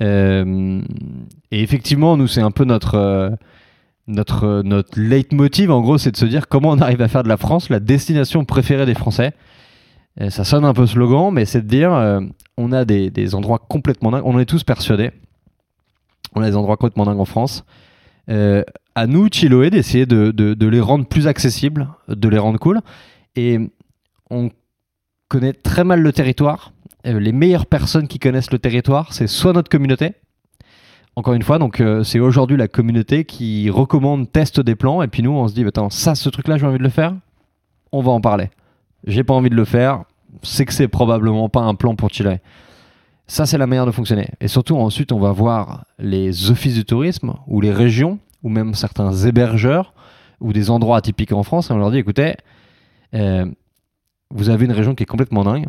[0.00, 0.80] Euh,
[1.50, 3.36] et effectivement, nous, c'est un peu notre,
[4.06, 7.28] notre, notre leitmotiv, en gros, c'est de se dire comment on arrive à faire de
[7.28, 9.32] la France la destination préférée des Français.
[10.28, 12.20] ça sonne un peu slogan, mais c'est de dire euh,
[12.56, 15.10] on a des, des, endroits complètement dingues, on est tous persuadés.
[16.34, 17.64] On a des endroits complètement dingues en France.
[18.28, 18.62] Euh,
[18.94, 22.80] à nous, Chiloé, d'essayer de, de, de, les rendre plus accessibles, de les rendre cool.
[23.36, 23.58] Et
[24.30, 24.50] on
[25.28, 26.72] connaît très mal le territoire.
[27.06, 30.12] Euh, les meilleures personnes qui connaissent le territoire, c'est soit notre communauté,
[31.16, 35.08] encore une fois, donc euh, c'est aujourd'hui la communauté qui recommande, teste des plans, et
[35.08, 37.14] puis nous on se dit, attends, ça, ce truc-là, j'ai envie de le faire,
[37.92, 38.50] on va en parler.
[39.06, 40.04] J'ai pas envie de le faire,
[40.42, 42.40] c'est que c'est probablement pas un plan pour Chile.
[43.26, 44.28] Ça, c'est la manière de fonctionner.
[44.40, 48.74] Et surtout, ensuite, on va voir les offices du tourisme ou les régions ou même
[48.74, 49.94] certains hébergeurs
[50.40, 52.34] ou des endroits atypiques en France et on leur dit écoutez,
[53.14, 53.46] euh,
[54.30, 55.66] vous avez une région qui est complètement dingue.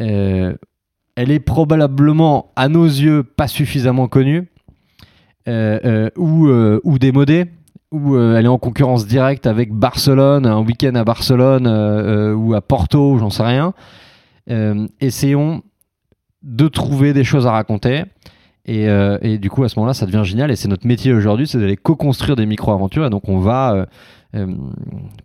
[0.00, 0.54] Euh,
[1.16, 4.50] elle est probablement, à nos yeux, pas suffisamment connue
[5.48, 7.46] euh, ou, ou démodée
[7.92, 11.66] ou elle est en concurrence directe avec Barcelone, un week-end à Barcelone
[12.36, 13.74] ou à Porto, j'en sais rien.
[15.00, 15.62] essayons
[16.42, 18.04] de trouver des choses à raconter.
[18.68, 20.50] Euh, et, du coup, à ce moment-là, ça devient génial.
[20.50, 23.06] Et c'est notre métier aujourd'hui, c'est d'aller co-construire des micro-aventures.
[23.06, 23.86] Et donc, on va, euh,
[24.36, 24.46] euh,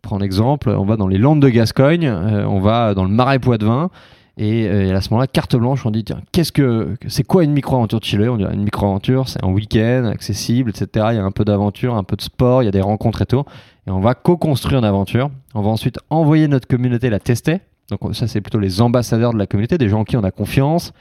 [0.01, 3.89] prendre exemple, on va dans les Landes de Gascogne, on va dans le Marais Poitevin.
[4.38, 7.54] Et, et à ce moment-là, carte blanche, on dit tiens, qu'est-ce que c'est quoi une
[7.54, 8.30] micro-aventure de Chile?
[8.30, 11.08] On dirait une micro-aventure, c'est un week-end accessible, etc.
[11.12, 13.21] Il y a un peu d'aventure, un peu de sport, il y a des rencontres
[13.21, 13.43] et tout.
[13.88, 15.30] Et on va co-construire une aventure.
[15.54, 17.62] On va ensuite envoyer notre communauté la tester.
[17.89, 20.32] Donc ça, c'est plutôt les ambassadeurs de la communauté, des gens en qui on a
[20.32, 20.91] confiance,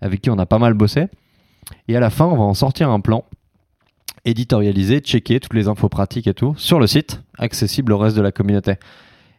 [0.00, 1.06] avec qui on a pas mal bossé.
[1.88, 3.24] Et à la fin, on va en sortir un plan
[4.24, 8.22] éditorialisé, checker toutes les infos pratiques et tout sur le site, accessible au reste de
[8.22, 8.74] la communauté.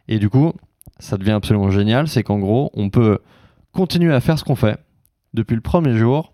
[0.08, 0.52] Et du coup,
[0.98, 3.18] ça devient absolument génial, c'est qu'en gros, on peut
[3.74, 4.78] continuer à faire ce qu'on fait
[5.34, 6.32] depuis le premier jour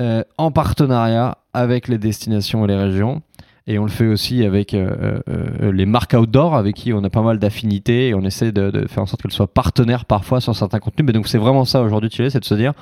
[0.00, 3.22] euh, en partenariat avec les destinations et les régions.
[3.66, 7.10] Et on le fait aussi avec euh, euh, les marques outdoor, avec qui on a
[7.10, 10.56] pas mal d'affinités et on essaie de, faire en sorte qu'elles soient partenaires parfois sur
[10.56, 11.06] certains contenus.
[11.06, 12.72] Mais donc c'est vraiment ça aujourd'hui, c'est de se dire,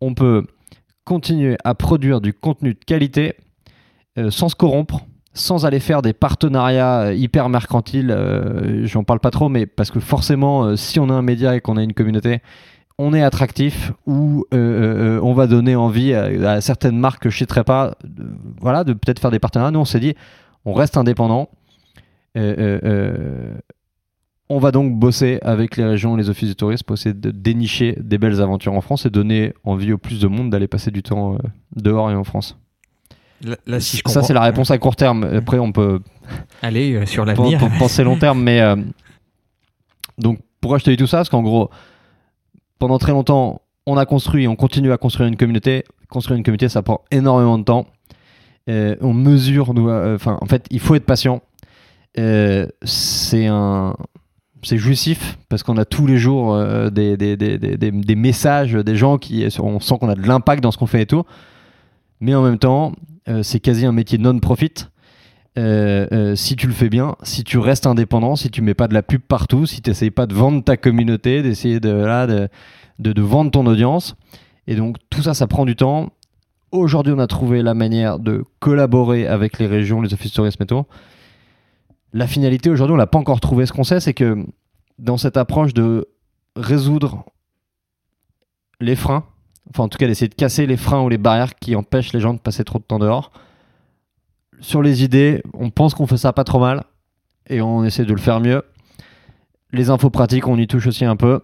[0.00, 0.46] on peut
[1.04, 3.34] continuer à produire du contenu de qualité
[4.28, 8.10] sans se corrompre, sans aller faire des partenariats euh, hyper mercantiles.
[8.10, 11.60] Euh, J'en parle pas trop, mais parce que forcément, si on a un média et
[11.60, 12.40] qu'on a une communauté,
[12.98, 17.94] on est attractif ou on va donner envie à, certaines marques que je citerai pas,
[18.60, 19.70] voilà, de peut-être faire des partenariats.
[19.70, 20.14] Nous, on s'est dit,
[20.66, 21.48] on reste indépendant.
[24.52, 27.96] On va donc bosser avec les régions, les offices de tourisme pour essayer de dénicher
[28.00, 31.04] des belles aventures en France et donner envie au plus de monde d'aller passer du
[31.04, 31.38] temps euh,
[31.76, 32.58] dehors et en France.
[33.78, 35.24] Ça, c'est la réponse à court terme.
[35.24, 36.00] Après, on peut
[36.62, 37.60] aller euh, sur l'avenir.
[37.78, 38.76] penser long terme, mais euh,
[40.18, 41.18] donc pourquoi je te dis tout ça?
[41.18, 41.70] Parce qu'en gros,
[42.78, 45.84] pendant très longtemps, on a construit, on continue à construire une communauté.
[46.08, 47.86] Construire une communauté, ça prend énormément de temps.
[48.68, 51.40] on mesure, enfin, en fait, il faut être patient.
[52.16, 53.94] c'est un,
[54.62, 58.96] c'est jouissif parce qu'on a tous les jours euh, des, des, des, des, messages des
[58.96, 61.24] gens qui on sent qu'on a de l'impact dans ce qu'on fait et tout
[62.20, 62.92] mais en même temps
[63.28, 64.88] euh, c'est quasi un métier non-profit
[65.58, 68.94] euh, si tu le fais bien, si tu restes indépendant, si tu mets pas de
[68.94, 72.48] la pub partout, si tu n'essayes pas de vendre ta communauté, d'essayer de, là, de,
[72.98, 74.16] de, vendre ton audience.
[74.66, 76.10] Et donc tout ça, ça prend du temps.
[76.70, 80.62] Aujourd'hui, on a trouvé la manière de collaborer avec les régions, les offices de tourisme
[80.62, 80.66] et
[82.12, 83.66] la finalité, aujourd'hui, on l'a pas encore trouvé.
[83.66, 84.44] Ce qu'on sait, c'est que
[84.98, 86.08] dans cette approche de
[86.56, 87.24] résoudre
[88.80, 89.24] les freins,
[89.68, 92.20] enfin en tout cas d'essayer de casser les freins ou les barrières qui empêchent les
[92.20, 93.30] gens de passer trop de temps dehors,
[94.60, 96.84] sur les idées, on pense qu'on fait ça pas trop mal
[97.48, 98.62] et on essaie de le faire mieux.
[99.72, 101.40] Les infos pratiques, on y touche aussi un peu.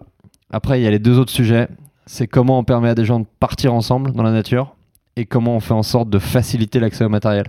[0.49, 1.67] Après, il y a les deux autres sujets.
[2.05, 4.75] C'est comment on permet à des gens de partir ensemble dans la nature
[5.15, 7.47] et comment on fait en sorte de faciliter l'accès au matériel.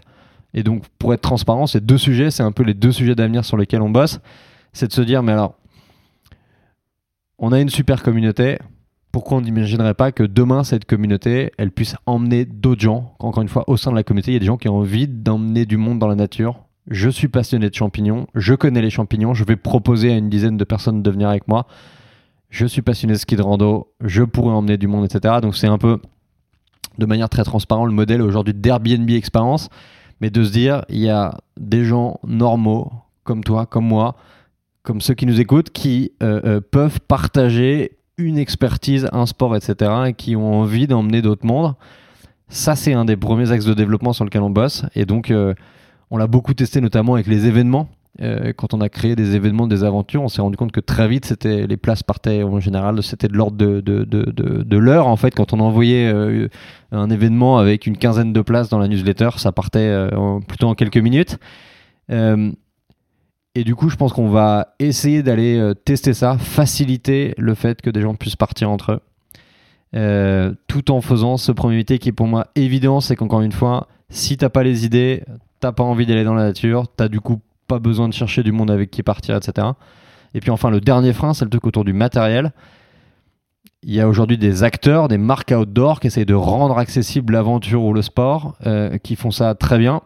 [0.55, 3.45] Et donc, pour être transparent, ces deux sujets, c'est un peu les deux sujets d'avenir
[3.45, 4.21] sur lesquels on bosse.
[4.73, 5.55] C'est de se dire, mais alors,
[7.39, 8.59] on a une super communauté.
[9.13, 13.49] Pourquoi on n'imaginerait pas que demain, cette communauté, elle puisse emmener d'autres gens Encore une
[13.49, 15.65] fois, au sein de la communauté, il y a des gens qui ont envie d'emmener
[15.65, 16.65] du monde dans la nature.
[16.91, 20.57] Je suis passionné de champignons, je connais les champignons, je vais proposer à une dizaine
[20.57, 21.67] de personnes de venir avec moi.
[22.51, 25.37] Je suis passionné de ski de rando, je pourrais emmener du monde, etc.
[25.43, 26.01] Donc c'est un peu,
[26.99, 29.69] de manière très transparente, le modèle aujourd'hui d'Airbnb Experience
[30.21, 32.91] mais de se dire, il y a des gens normaux,
[33.25, 34.17] comme toi, comme moi,
[34.83, 39.91] comme ceux qui nous écoutent, qui euh, euh, peuvent partager une expertise, un sport, etc.,
[40.09, 41.75] et qui ont envie d'emmener d'autres mondes.
[42.49, 44.85] Ça, c'est un des premiers axes de développement sur lequel on bosse.
[44.95, 45.55] Et donc, euh,
[46.11, 47.89] on l'a beaucoup testé, notamment avec les événements.
[48.21, 51.07] Euh, quand on a créé des événements, des aventures, on s'est rendu compte que très
[51.07, 55.07] vite, c'était les places partaient en général, c'était de l'ordre de, de, de, de, l'heure.
[55.07, 56.49] En fait, quand on envoyait euh,
[56.91, 60.09] un événement avec une quinzaine de places dans la newsletter, ça partait
[60.49, 61.39] plutôt en quelques minutes.
[63.59, 67.83] Et du coup, je pense qu'on va essayer d'aller euh, tester ça, faciliter le fait
[67.83, 69.01] que des gens puissent partir entre eux.
[69.97, 73.51] Euh, tout en faisant ce premier métier qui est pour moi évident, c'est qu'encore une
[73.51, 75.25] fois, si t'as pas les idées,
[75.59, 78.53] t'as pas envie d'aller dans la nature, t'as du coup pas besoin de chercher du
[78.53, 79.67] monde avec qui partir, etc.
[80.35, 82.53] Et puis enfin, le dernier frein, c'est le truc autour du matériel.
[83.83, 87.83] Il y a aujourd'hui des acteurs, des marques outdoor qui essayent de rendre accessible l'aventure
[87.83, 90.03] ou le sport, euh, qui font ça très bien.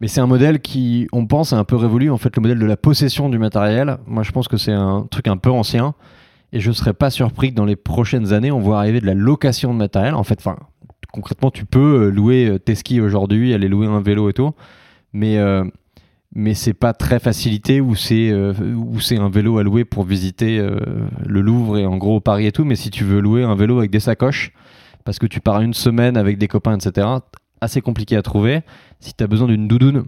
[0.00, 2.10] Mais c'est un modèle qui, on pense, est un peu révolu.
[2.10, 5.06] En fait, le modèle de la possession du matériel, moi je pense que c'est un
[5.10, 5.94] truc un peu ancien.
[6.52, 9.14] Et je serais pas surpris que dans les prochaines années, on voit arriver de la
[9.14, 10.14] location de matériel.
[10.14, 10.42] En fait,
[11.12, 14.52] concrètement, tu peux euh, louer euh, tes skis aujourd'hui, aller louer un vélo et tout.
[15.12, 15.64] Mais, euh,
[16.34, 18.52] mais c'est pas très facilité ou c'est euh,
[19.18, 20.78] un vélo à louer pour visiter euh,
[21.26, 22.64] le Louvre et en gros Paris et tout.
[22.64, 24.52] Mais si tu veux louer un vélo avec des sacoches,
[25.04, 27.06] parce que tu pars une semaine avec des copains, etc.,
[27.60, 28.62] assez compliqué à trouver.
[29.00, 30.04] Si tu as besoin d'une doudoune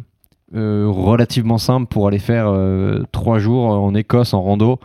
[0.55, 4.81] euh, relativement simple pour aller faire euh, trois jours en Écosse en rando,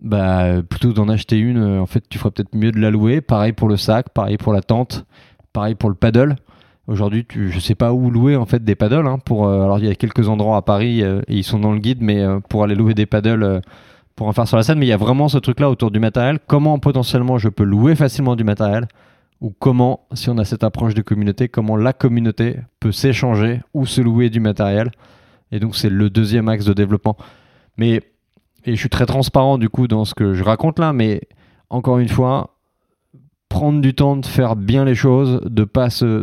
[0.00, 3.20] bah plutôt d'en acheter une, euh, en fait tu ferais peut-être mieux de la louer.
[3.20, 5.06] Pareil pour le sac, pareil pour la tente,
[5.52, 6.36] pareil pour le paddle.
[6.88, 9.06] Aujourd'hui, tu, je sais pas où louer en fait des paddles.
[9.06, 11.98] hein, alors il y a quelques endroits à Paris et ils sont dans le guide,
[12.00, 13.62] mais pour aller louer des paddles,
[14.16, 14.78] pour en faire sur la scène.
[14.80, 16.40] Mais il y a vraiment ce truc-là autour du matériel.
[16.48, 18.88] Comment potentiellement je peux louer facilement du matériel?
[19.42, 23.86] Ou comment, si on a cette approche de communauté, comment la communauté peut s'échanger ou
[23.86, 24.92] se louer du matériel.
[25.50, 27.16] Et donc c'est le deuxième axe de développement.
[27.76, 28.02] Mais
[28.64, 31.22] et je suis très transparent du coup dans ce que je raconte là, mais
[31.70, 32.56] encore une fois,
[33.48, 36.22] prendre du temps de faire bien les choses, de pas se,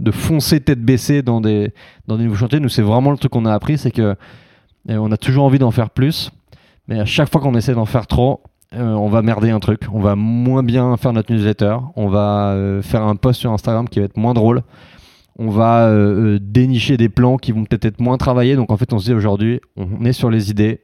[0.00, 1.74] de foncer tête baissée dans des
[2.06, 2.60] dans des nouveaux chantiers.
[2.60, 4.16] Nous c'est vraiment le truc qu'on a appris, c'est que
[4.88, 6.30] euh, on a toujours envie d'en faire plus,
[6.88, 8.40] mais à chaque fois qu'on essaie d'en faire trop,
[8.74, 9.82] euh, on va merder un truc.
[9.92, 11.76] On va moins bien faire notre newsletter.
[11.96, 14.62] On va euh, faire un post sur Instagram qui va être moins drôle.
[15.38, 18.56] On va euh, dénicher des plans qui vont peut-être être moins travaillés.
[18.56, 20.82] Donc en fait, on se dit aujourd'hui, on est sur les idées.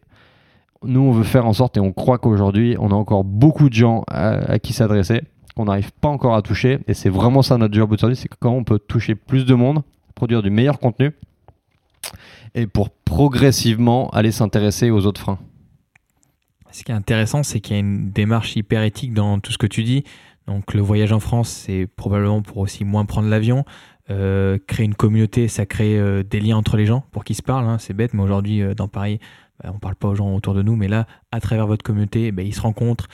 [0.82, 3.74] Nous, on veut faire en sorte et on croit qu'aujourd'hui, on a encore beaucoup de
[3.74, 5.22] gens à, à qui s'adresser
[5.56, 6.80] qu'on n'arrive pas encore à toucher.
[6.86, 9.82] Et c'est vraiment ça notre job aujourd'hui, c'est comment on peut toucher plus de monde,
[10.14, 11.12] produire du meilleur contenu
[12.54, 15.38] et pour progressivement aller s'intéresser aux autres freins.
[16.76, 19.56] Ce qui est intéressant, c'est qu'il y a une démarche hyper éthique dans tout ce
[19.56, 20.04] que tu dis.
[20.46, 23.64] Donc le voyage en France, c'est probablement pour aussi moins prendre l'avion.
[24.10, 27.40] Euh, créer une communauté, ça crée euh, des liens entre les gens pour qu'ils se
[27.40, 27.66] parlent.
[27.66, 27.78] hein.
[27.78, 29.20] C'est bête, mais aujourd'hui, euh, dans Paris,
[29.64, 30.76] bah, on parle pas aux gens autour de nous.
[30.76, 33.08] Mais là, à travers votre communauté, bah, ils se rencontrent.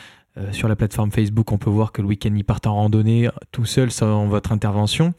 [0.50, 3.66] Sur la plateforme Facebook, on peut voir que le week-end, ils partent en randonnée tout
[3.66, 5.12] seuls sans votre intervention.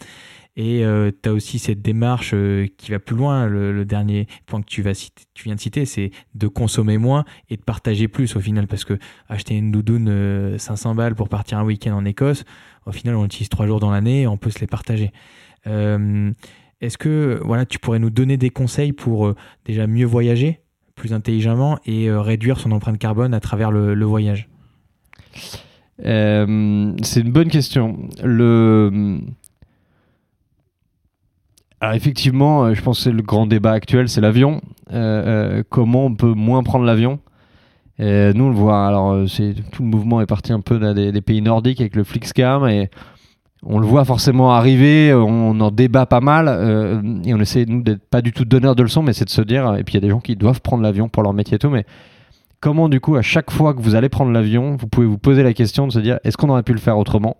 [0.55, 0.83] Et
[1.23, 3.47] tu as aussi cette démarche euh, qui va plus loin.
[3.47, 8.07] Le, dernier point que tu, viens de citer, c'est de consommer moins et de partager
[8.07, 8.67] plus au final.
[8.67, 12.45] Parce que acheter une doudoune euh, 500 balles pour partir un week-end en Écosse,
[12.85, 15.11] au final, on l'utilise trois jours dans l'année et on peut se les partager.
[15.67, 16.31] Euh,
[16.81, 19.35] Est-ce que voilà, tu pourrais nous donner des conseils pour euh,
[19.65, 20.59] déjà mieux voyager
[20.95, 24.49] plus intelligemment et euh, réduire son empreinte carbone à travers le, le voyage?
[26.05, 28.09] Euh, c'est une bonne question.
[28.23, 29.19] Le...
[31.83, 34.61] Alors effectivement, euh, je pense que le grand débat actuel, c'est l'avion.
[34.93, 37.19] Euh, euh, comment on peut moins prendre l'avion?
[37.99, 38.87] Nous, on le voit.
[38.87, 39.17] Alors,
[39.73, 42.89] tout le mouvement est parti un peu des, pays nordiques avec le Flixcam et
[43.63, 45.13] on le voit forcément arriver.
[45.13, 46.47] On en débat pas mal
[47.25, 49.41] et on essaie nous d'être pas du tout donneurs de leçons, mais c'est de se
[49.41, 49.75] dire.
[49.75, 51.59] Et puis il y a des gens qui doivent prendre l'avion pour leur métier et
[51.59, 51.85] tout, mais
[52.61, 55.43] comment du coup à chaque fois que vous allez prendre l'avion, vous pouvez vous poser
[55.43, 57.35] la question de se dire est-ce qu'on aurait pu le faire autrement?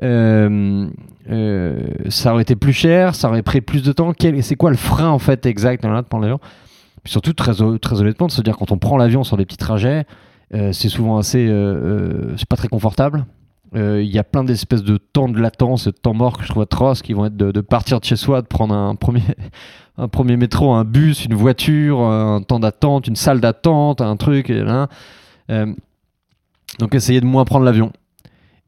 [0.00, 0.08] Ça
[2.32, 4.12] aurait été plus cher, ça aurait pris plus de temps.
[4.40, 6.40] C'est quoi le frein en fait exact dans de prendre l'avion?
[7.04, 10.04] Surtout très, très honnêtement de se dire quand on prend l'avion sur des petits trajets,
[10.54, 13.24] euh, c'est souvent assez, euh, euh, c'est pas très confortable.
[13.76, 16.48] Euh, Il y a plein d'espèces de temps de latence, de temps mort que je
[16.48, 19.22] trouve atroces, qui vont être de, partir de chez soi, de prendre un premier,
[19.98, 24.50] un premier métro, un bus, une voiture, un temps d'attente, une salle d'attente, un truc.
[24.50, 24.86] Euh,
[26.78, 27.92] donc essayez de moins prendre l'avion.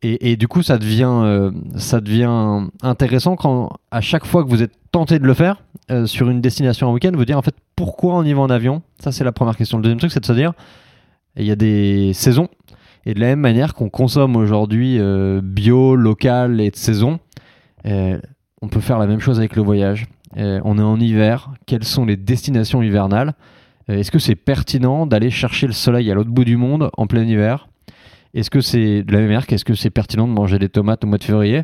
[0.03, 4.62] Et, du coup, ça devient, euh, ça devient intéressant quand, à chaque fois que vous
[4.62, 7.55] êtes tenté de le faire euh, sur une destination en week-end, vous dire en fait
[7.76, 8.80] pourquoi on y va en avion?
[8.98, 9.76] Ça, c'est la première question.
[9.76, 10.55] Le deuxième truc, c'est de se dire
[11.36, 12.48] il y a des saisons.
[13.05, 17.18] Et de la même manière qu'on consomme aujourd'hui euh, bio, local et de saison,
[17.84, 20.07] on peut faire la même chose avec le voyage.
[20.36, 23.34] On est en hiver, quelles sont les destinations hivernales?
[23.88, 27.24] Est-ce que c'est pertinent d'aller chercher le soleil à l'autre bout du monde en plein
[27.24, 27.69] hiver?
[28.34, 31.04] Est-ce que c'est de la même manière qu'est-ce que c'est pertinent de manger des tomates
[31.04, 31.62] au mois de février?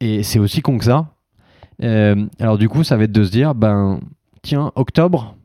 [0.00, 1.14] Et c'est aussi con que ça.
[1.82, 4.00] Euh, alors du coup, ça va être de se dire, ben
[4.42, 5.36] tiens, octobre,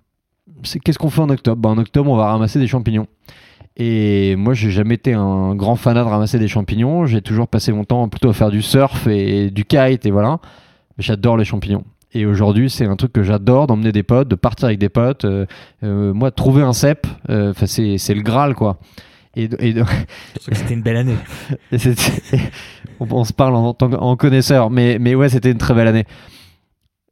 [0.84, 1.62] qu'est-ce qu'on fait en octobre?
[1.62, 3.08] Ben, En octobre, on va ramasser des champignons.
[3.76, 7.06] Et moi, j'ai jamais été un grand fanat de ramasser des champignons.
[7.06, 10.40] J'ai toujours passé mon temps plutôt à faire du surf et du kite et voilà.
[10.98, 11.84] Mais j'adore les champignons.
[12.16, 15.26] Et aujourd'hui, c'est un truc que j'adore d'emmener des potes, de partir avec des potes.
[15.26, 15.48] Euh,
[15.84, 17.08] euh, moi, trouver un cep,
[17.56, 18.78] c'est le Graal, quoi.
[19.36, 19.74] Et, et
[20.52, 21.18] c'était une belle année.
[23.00, 26.06] on, on se parle en, en connaisseur, mais, mais ouais, c'était une très belle année.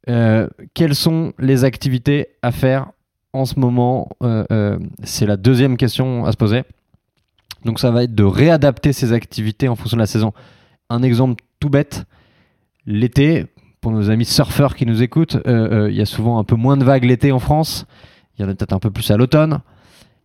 [0.08, 2.90] Euh, quelles sont les activités à faire
[3.32, 6.62] en ce moment Euh, euh, C'est la deuxième question à se poser.
[7.64, 10.32] Donc ça va être de réadapter ces activités en fonction de la saison.
[10.90, 12.04] Un exemple tout bête,
[12.86, 13.46] l'été,
[13.80, 16.84] pour nos amis surfeurs qui nous écoutent, il y a souvent un peu moins de
[16.84, 17.86] vagues l'été en France.
[18.36, 19.60] Il y en a peut-être un peu plus à l'automne.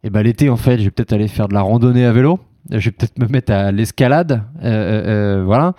[0.03, 2.39] Et ben l'été, en fait, je vais peut-être aller faire de la randonnée à vélo.
[2.69, 4.43] Je vais peut-être me mettre à l'escalade.
[4.61, 5.73] euh, euh, euh, voilà.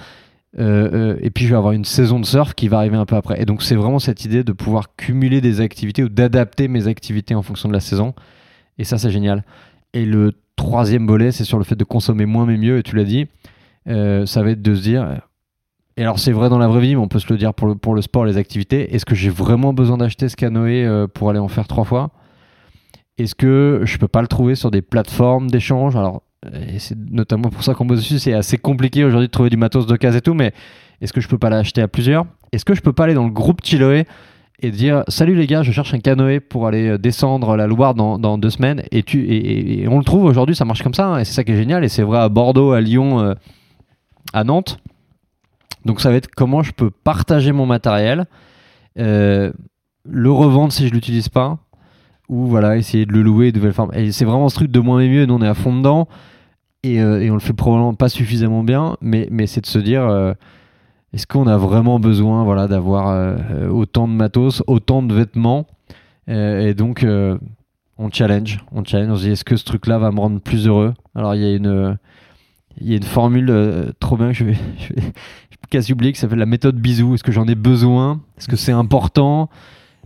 [0.58, 3.40] Et puis je vais avoir une saison de surf qui va arriver un peu après.
[3.40, 7.34] Et donc c'est vraiment cette idée de pouvoir cumuler des activités ou d'adapter mes activités
[7.34, 8.14] en fonction de la saison.
[8.78, 9.44] Et ça c'est génial.
[9.92, 12.78] Et le troisième volet, c'est sur le fait de consommer moins mais mieux.
[12.78, 13.28] Et tu l'as dit,
[13.86, 15.20] ça va être de se dire.
[15.96, 17.68] Et alors c'est vrai dans la vraie vie, mais on peut se le dire pour
[17.68, 18.94] le, pour le sport, les activités.
[18.94, 22.10] Est-ce que j'ai vraiment besoin d'acheter ce canoë pour aller en faire trois fois?
[23.18, 25.96] Est-ce que je peux pas le trouver sur des plateformes d'échange?
[25.96, 28.18] Alors et c'est notamment pour ça qu'on bosse dessus.
[28.18, 30.52] C'est assez compliqué aujourd'hui de trouver du matos d'occasion et tout, mais
[31.00, 32.26] est-ce que je peux pas l'acheter à plusieurs?
[32.52, 34.04] Est-ce que je peux pas aller dans le groupe Chiloé
[34.60, 37.94] et dire Salut les gars, je cherche un canoë pour aller euh, descendre la Loire
[37.94, 41.18] dans, deux semaines et, tu, et, on le trouve aujourd'hui, ça marche comme ça, hein,
[41.18, 43.34] et c'est ça qui est génial, et c'est vrai à Bordeaux, à Lyon, euh,
[44.32, 44.78] à Nantes.
[45.84, 48.26] Donc ça va être comment je peux partager mon matériel,
[48.98, 49.52] euh,
[50.04, 51.58] le revendre si je l'utilise pas,
[52.28, 53.92] ou voilà, essayer de le louer de nouvelles formes.
[53.94, 56.08] Et c'est vraiment ce truc de moins mais mieux, nous on est à fond dedans,
[56.82, 59.78] et, euh, et on le fait probablement pas suffisamment bien, mais, mais c'est de se
[59.78, 60.32] dire, euh,
[61.12, 65.66] est-ce qu'on a vraiment besoin voilà, d'avoir euh, autant de matos, autant de vêtements
[66.28, 67.04] Et donc,
[67.98, 70.66] on challenge, on challenge, on se dit, est-ce que ce truc-là va me rendre plus
[70.66, 70.94] heureux?
[71.14, 71.98] Alors, il y a une...
[72.80, 75.02] Il y a une formule trop bien que je vais, je vais,
[75.68, 77.14] quasi oublier qui s'appelle la méthode bisou.
[77.14, 78.20] Est-ce que j'en ai besoin?
[78.38, 79.48] Est-ce que c'est important?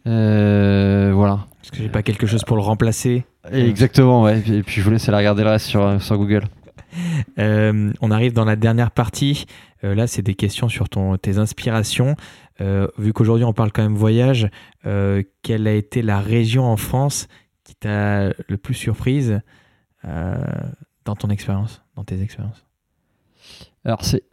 [0.07, 1.41] Voilà.
[1.63, 4.43] Est-ce que j'ai pas quelque chose pour le remplacer exactement, ouais.
[4.49, 6.45] Et puis je vous laisse aller regarder le reste sur, sur Google.
[7.39, 9.47] Euh, on arrive dans la dernière partie.
[9.83, 12.17] Euh, là, c'est des questions sur ton, tes inspirations.
[12.61, 14.51] Euh, vu qu'aujourd'hui, on parle quand même voyage,
[14.85, 17.29] euh, quelle a été la région en France
[17.65, 19.41] qui t'a le plus surprise
[20.05, 20.35] euh,
[21.05, 22.67] dans ton expérience, dans tes expériences?
[23.85, 24.25] Alors c'est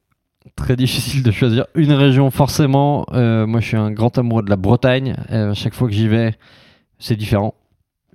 [0.55, 3.05] très difficile de choisir une région forcément.
[3.13, 5.15] Euh, moi je suis un grand amoureux de la Bretagne.
[5.32, 6.36] Euh, chaque fois que j'y vais,
[7.00, 7.56] c'est différent.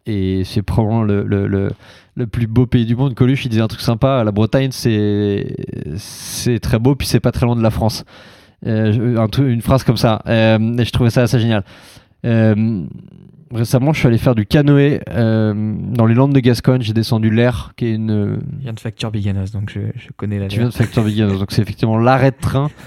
[0.07, 1.71] Et c'est probablement le, le,
[2.15, 3.15] le, plus beau pays du monde.
[3.15, 4.23] Coluche, il disait un truc sympa.
[4.23, 8.05] La Bretagne, c'est très beau, puis c'est pas très loin de la France.
[8.67, 10.23] Euh, une phrase comme ça.
[10.27, 11.65] Euh, et je trouvais ça assez génial.
[12.27, 12.85] Euh,
[13.53, 16.83] récemment, je suis allé faire du canoë euh, dans les Landes de Gascogne.
[16.83, 20.39] J'ai descendu l'Air, qui est une, Je viens de Facture Biganos, donc je, je connais
[20.39, 22.69] la tu viens de Factor Vegan, donc c'est effectivement l'arrêt de train.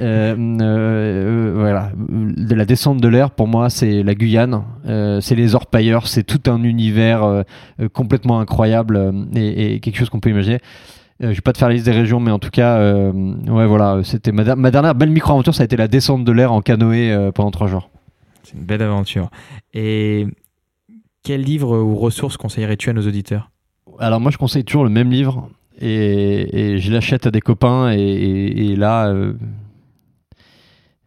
[0.00, 4.62] Euh, euh, voilà, de la descente de l'air pour moi c'est la Guyane,
[5.20, 7.44] c'est les orpailleurs, c'est tout un univers
[7.92, 10.60] complètement incroyable et, et quelque chose qu'on peut imaginer.
[11.22, 13.12] Euh, je vais pas te faire la liste des régions, mais en tout cas, euh,
[13.48, 16.52] ouais voilà, c'était ma, ma dernière belle micro-aventure, ça a été la descente de l'air
[16.52, 17.90] en canoë euh, pendant trois jours.
[18.48, 19.28] C'est une belle aventure.
[19.74, 20.26] Et
[21.22, 23.50] quel livre ou ressources conseillerais-tu à nos auditeurs?
[23.98, 28.74] Alors moi je conseille toujours le même livre et, je l'achète à des copains et,
[28.74, 29.34] là euh,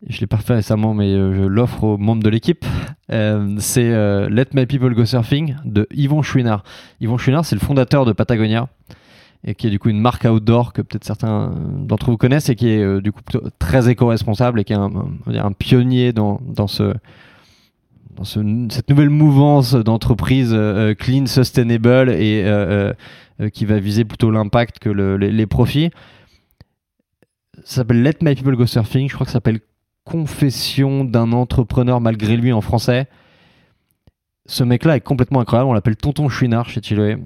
[0.08, 2.64] je l'ai pas fait récemment mais euh, je l'offre aux membres de l'équipe.
[3.12, 6.64] Euh, c'est euh, Let My People Go Surfing de Yvon Chouinard.
[7.00, 8.68] Yvon Chouinard c'est le fondateur de Patagonia
[9.44, 11.56] et qui est du coup une marque outdoor que peut-être certains
[11.88, 13.22] d'entre vous connaissent et qui est du coup
[13.58, 14.92] très éco-responsable et qui est un,
[15.26, 16.94] un pionnier dans, dans ce
[18.24, 22.93] cette nouvelle mouvance d'entreprise euh, clean, sustainable et euh,
[23.39, 25.89] euh, qui va viser plutôt l'impact que le- les, les profits.
[27.63, 29.07] Ça s'appelle Let My People Go Surfing.
[29.09, 29.59] Je crois que ça s'appelle
[30.03, 33.07] Confession d'un entrepreneur malgré lui en français.
[34.47, 35.69] Ce mec-là est complètement incroyable.
[35.69, 37.17] On l'appelle Tonton Chouinard chez Chiloé.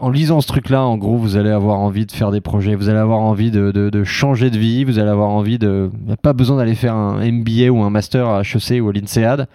[0.00, 2.88] En lisant ce truc-là, en gros, vous allez avoir envie de faire des projets, vous
[2.88, 5.90] allez avoir envie de, de- changer de vie, vous allez avoir envie de.
[6.00, 8.88] Il n'y a pas besoin d'aller faire un MBA ou un master à HEC ou
[8.88, 9.48] à l'INSEAD.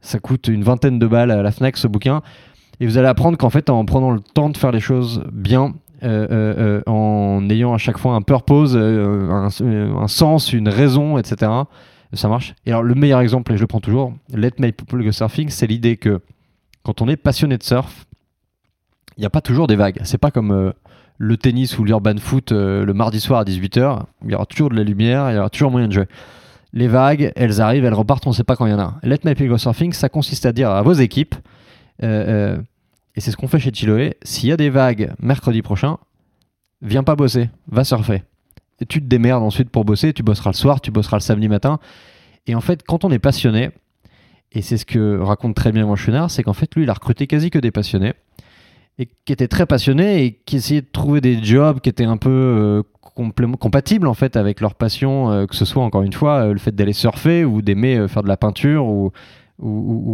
[0.00, 2.22] Ça coûte une vingtaine de balles à la Fnac ce bouquin.
[2.80, 5.74] Et vous allez apprendre qu'en fait, en prenant le temps de faire les choses bien,
[6.02, 11.18] euh, euh, euh, en ayant à chaque fois un purpose, un, un sens, une raison,
[11.18, 11.50] etc.
[12.14, 12.54] Ça marche.
[12.66, 15.48] Et alors le meilleur exemple, et je le prends toujours, Let My People Go Surfing,
[15.50, 16.20] c'est l'idée que
[16.82, 18.06] quand on est passionné de surf,
[19.20, 20.00] n'y a pas toujours des vagues.
[20.04, 20.72] C'est pas comme euh,
[21.18, 24.02] le tennis ou l'urban foot euh, le mardi soir à 18h.
[24.24, 26.06] Il y aura toujours de la lumière, il y aura toujours moyen de jouer.
[26.72, 28.98] Les vagues, elles arrivent, elles repartent, on ne sait pas quand il y en a.
[29.02, 31.34] Let My Go Surfing, ça consiste à dire à vos équipes,
[32.02, 32.58] euh,
[33.16, 35.98] et c'est ce qu'on fait chez Chiloé, s'il y a des vagues mercredi prochain,
[36.80, 38.22] viens pas bosser, va surfer.
[38.88, 41.80] Tu te démerdes ensuite pour bosser, tu bosseras le soir, tu bosseras le samedi matin.
[42.46, 43.70] Et en fait, quand on est passionné,
[44.52, 47.26] et c'est ce que raconte très bien Manchunard, c'est qu'en fait, lui, il a recruté
[47.26, 48.14] quasi que des passionnés,
[49.00, 52.18] et qui étaient très passionnés, et qui essayaient de trouver des jobs qui étaient un
[52.18, 52.82] peu euh,
[53.58, 56.58] compatibles, en fait, avec leur passion, euh, que ce soit, encore une fois, euh, le
[56.58, 59.10] fait d'aller surfer, ou d'aimer faire de la peinture, ou,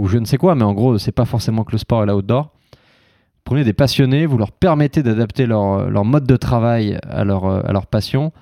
[0.08, 2.52] je ne sais quoi, mais en gros, c'est pas forcément que le sport et l'outdoor.
[3.42, 7.72] Prenez des passionnés, vous leur permettez d'adapter leur, leur mode de travail à leur, à
[7.72, 8.32] leur passion.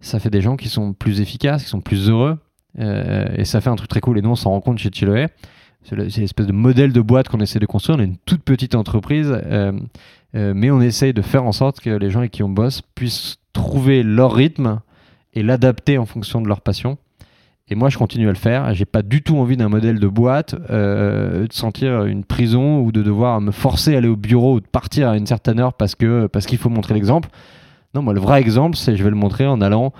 [0.00, 2.38] Ça fait des gens qui sont plus efficaces, qui sont plus heureux.
[2.78, 4.18] et ça fait un truc très cool.
[4.18, 5.28] Et nous, on s'en rend compte chez Chiloé.
[5.82, 7.98] C'est le- c'est l'espèce de modèle de boîte qu'on essaie de construire.
[7.98, 9.72] On est une toute petite entreprise, euh,
[10.34, 12.82] euh, mais on essaye de faire en sorte que les gens avec qui on bosse
[12.94, 14.80] puissent trouver leur rythme
[15.34, 16.98] et l'adapter en fonction de leur passion.
[17.72, 18.74] Et moi, je continue à le faire.
[18.74, 22.90] J'ai pas du tout envie d'un modèle de boîte, euh, de sentir une prison ou
[22.90, 25.74] de devoir me forcer à aller au bureau ou de partir à une certaine heure
[25.74, 27.28] parce que parce qu'il faut montrer l'exemple.
[27.94, 29.92] Non, moi, le vrai exemple, c'est je vais le montrer en allant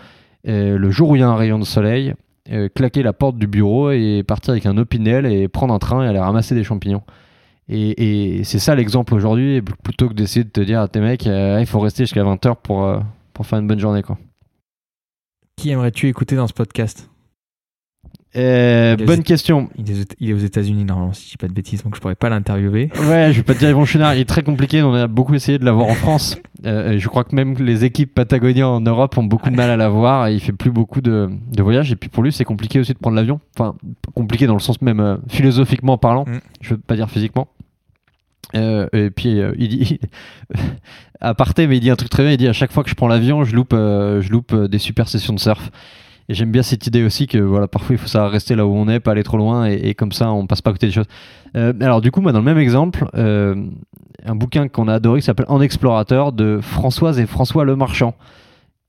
[0.45, 2.15] le jour où il y a un rayon de soleil,
[2.51, 6.05] euh, claquer la porte du bureau et partir avec un opinel et prendre un train
[6.05, 7.03] et aller ramasser des champignons.
[7.69, 11.59] Et, c'est ça l'exemple aujourd'hui, plutôt que d'essayer de te dire à tes mecs, euh,
[11.61, 12.99] il faut rester jusqu'à 20h pour, euh,
[13.33, 14.03] pour faire une bonne journée.
[14.03, 14.19] Quoi.
[15.57, 17.10] Qui aimerais-tu écouter dans ce podcast?
[18.37, 19.69] Euh, bonne question.
[19.77, 21.97] il est, aux- il est aux États-Unis normalement, si je dis pas de bêtises, donc
[21.97, 22.89] je pourrais pas l'interviewer.
[23.09, 24.83] Ouais, je vais pas te dire Yvon Chouinard, il est très compliqué.
[24.85, 26.37] On a beaucoup essayé de l'avoir en France.
[26.67, 29.79] Euh, je crois que même les équipes Patagonia en Europe ont beaucoup de mal à
[29.79, 30.27] l'avoir.
[30.27, 31.91] Et il fait plus beaucoup de, de voyages.
[31.91, 33.41] Et puis pour lui, c'est compliqué aussi de prendre l'avion.
[33.59, 33.77] Enfin,
[34.15, 36.27] compliqué dans le sens même euh, philosophiquement parlant.
[36.27, 36.41] Mm.
[36.61, 37.49] Je veux pas dire physiquement.
[38.55, 40.01] Euh, et puis euh, il dit,
[41.23, 42.33] à parté, mais il dit un truc très bien.
[42.33, 44.79] Il dit à chaque fois que je prends l'avion, je loupe, euh, je loupe des
[44.79, 45.71] super sessions de surf.
[46.31, 48.73] Et j'aime bien cette idée aussi que voilà, parfois il faut savoir rester là où
[48.73, 50.87] on est, pas aller trop loin, et, et comme ça on passe pas à côté
[50.87, 51.09] des choses.
[51.57, 53.67] Euh, alors du coup, moi dans le même exemple, euh,
[54.25, 58.15] un bouquin qu'on a adoré qui s'appelle En explorateur de Françoise et François Lemarchand.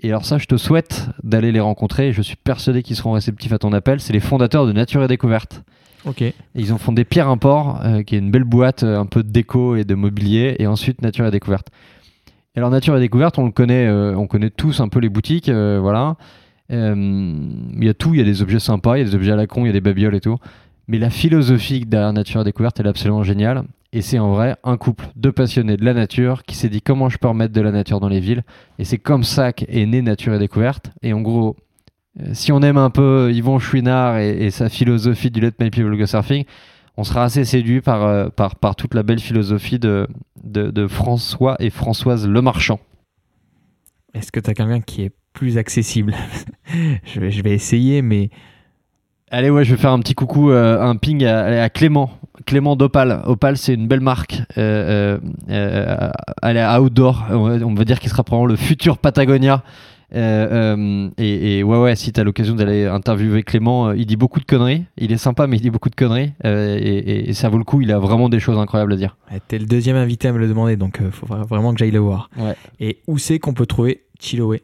[0.04, 2.14] Et alors ça, je te souhaite d'aller les rencontrer.
[2.14, 4.00] Je suis persuadé qu'ils seront réceptifs à ton appel.
[4.02, 5.64] C'est les fondateurs de Nature et Découverte.
[6.06, 6.22] Ok.
[6.22, 9.24] Et ils ont fondé Pierre Import, euh, qui est une belle boîte, euh, un peu
[9.24, 11.70] de déco et de mobilier, et ensuite Nature et Découverte.
[12.56, 15.10] Et alors Nature et Découverte, on le connaît, euh, on connaît tous un peu les
[15.10, 16.18] boutiques, euh, voilà.
[16.72, 19.16] Euh, Il y a tout, il y a des objets sympas, il y a des
[19.16, 20.38] objets à la con, il y a des babioles et tout.
[20.88, 23.64] Mais la philosophie derrière Nature et Découverte, elle est absolument géniale.
[23.94, 27.10] Et c'est en vrai un couple de passionnés de la nature qui s'est dit comment
[27.10, 28.44] je peux remettre de la nature dans les villes.
[28.80, 30.92] Et c'est comme ça qu'est née Nature et Découverte.
[31.02, 31.58] Et en gros,
[32.20, 35.98] euh, si on aime un peu Yvon Chouinard et, sa philosophie du Let My People
[35.98, 36.46] Go Surfing,
[36.96, 40.08] on sera assez séduit par, euh, par, par toute la belle philosophie de,
[40.44, 42.80] de, de François et Françoise Lemarchand.
[44.14, 46.14] Est-ce que tu as quelqu'un qui est plus accessible
[47.06, 48.30] je, vais, je vais essayer, mais
[49.34, 52.10] Allez, ouais, je vais faire un petit coucou, euh, un ping à, à Clément.
[52.46, 53.22] Clément d'Opal.
[53.24, 54.42] Opal, c'est une belle marque.
[54.58, 55.20] Euh, euh,
[55.50, 56.10] euh,
[56.44, 57.24] elle est outdoor.
[57.32, 59.64] On va, dire qu'il sera probablement le futur Patagonia.
[60.14, 64.18] Euh, euh, et, et ouais, ouais, si t'as l'occasion d'aller interviewer Clément, euh, il dit
[64.18, 64.84] beaucoup de conneries.
[64.98, 66.34] Il est sympa, mais il dit beaucoup de conneries.
[66.44, 67.80] Euh, et, et- et ça vaut le coup.
[67.80, 69.16] Il a vraiment des choses incroyables à dire.
[69.32, 71.80] ouais, t'es le deuxième invité à me le demander, donc il faut vra- vraiment que
[71.80, 72.30] j'aille le voir.
[72.38, 72.56] Ouais.
[72.82, 74.62] Et où c'est qu'on peut trouver Chiloé?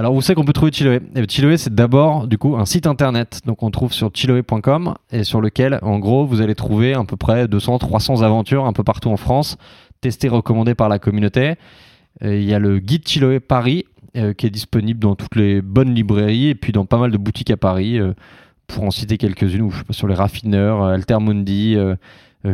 [0.00, 1.00] Alors, où c'est qu'on peut trouver Chiloé?
[1.10, 3.42] Eh bien, Chiloé, c'est d'abord, du coup, un site internet.
[3.44, 7.18] Donc, on trouve sur chiloé.com et sur lequel, en gros, vous allez trouver à peu
[7.18, 9.58] près 200, 300 aventures un peu partout en France,
[10.00, 11.56] testées, recommandées par la communauté.
[12.22, 13.84] Il y a le guide Chiloé Paris
[14.16, 17.18] euh, qui est disponible dans toutes les bonnes librairies et puis dans pas mal de
[17.18, 17.98] boutiques à Paris.
[17.98, 18.14] euh,
[18.68, 21.76] pour en citer quelques-unes, ou je sais pas, sur les raffineurs, euh, Altermundi,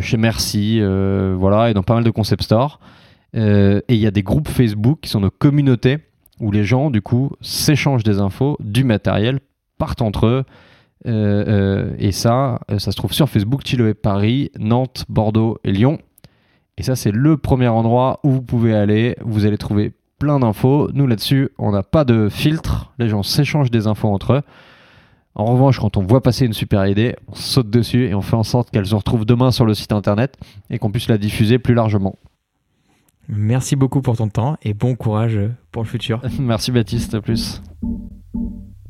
[0.01, 2.80] chez Merci, voilà, et dans pas mal de concept stores.
[3.34, 5.99] Et il y a des groupes Facebook qui sont nos communautés
[6.41, 9.41] où les gens, du coup, s'échangent des infos, du matériel,
[9.78, 10.45] partent entre eux.
[11.07, 15.72] Euh, euh, et ça, euh, ça se trouve sur Facebook, Chiloé Paris, Nantes, Bordeaux et
[15.72, 15.99] Lyon.
[16.78, 19.16] Et ça, c'est le premier endroit où vous pouvez aller.
[19.20, 20.91] Vous allez trouver plein d'infos.
[20.93, 22.93] Nous, là-dessus, on n'a pas de filtre.
[22.99, 24.43] Les gens s'échangent des infos entre eux.
[25.34, 28.37] En revanche, quand on voit passer une super idée, on saute dessus et on fait
[28.37, 30.34] en sorte qu'elle se retrouve demain sur le site internet
[30.70, 32.16] et qu'on puisse la diffuser plus largement.
[33.29, 35.39] Merci beaucoup pour ton temps et bon courage
[35.72, 36.22] pour le futur.
[36.39, 37.62] Merci Baptiste, à plus.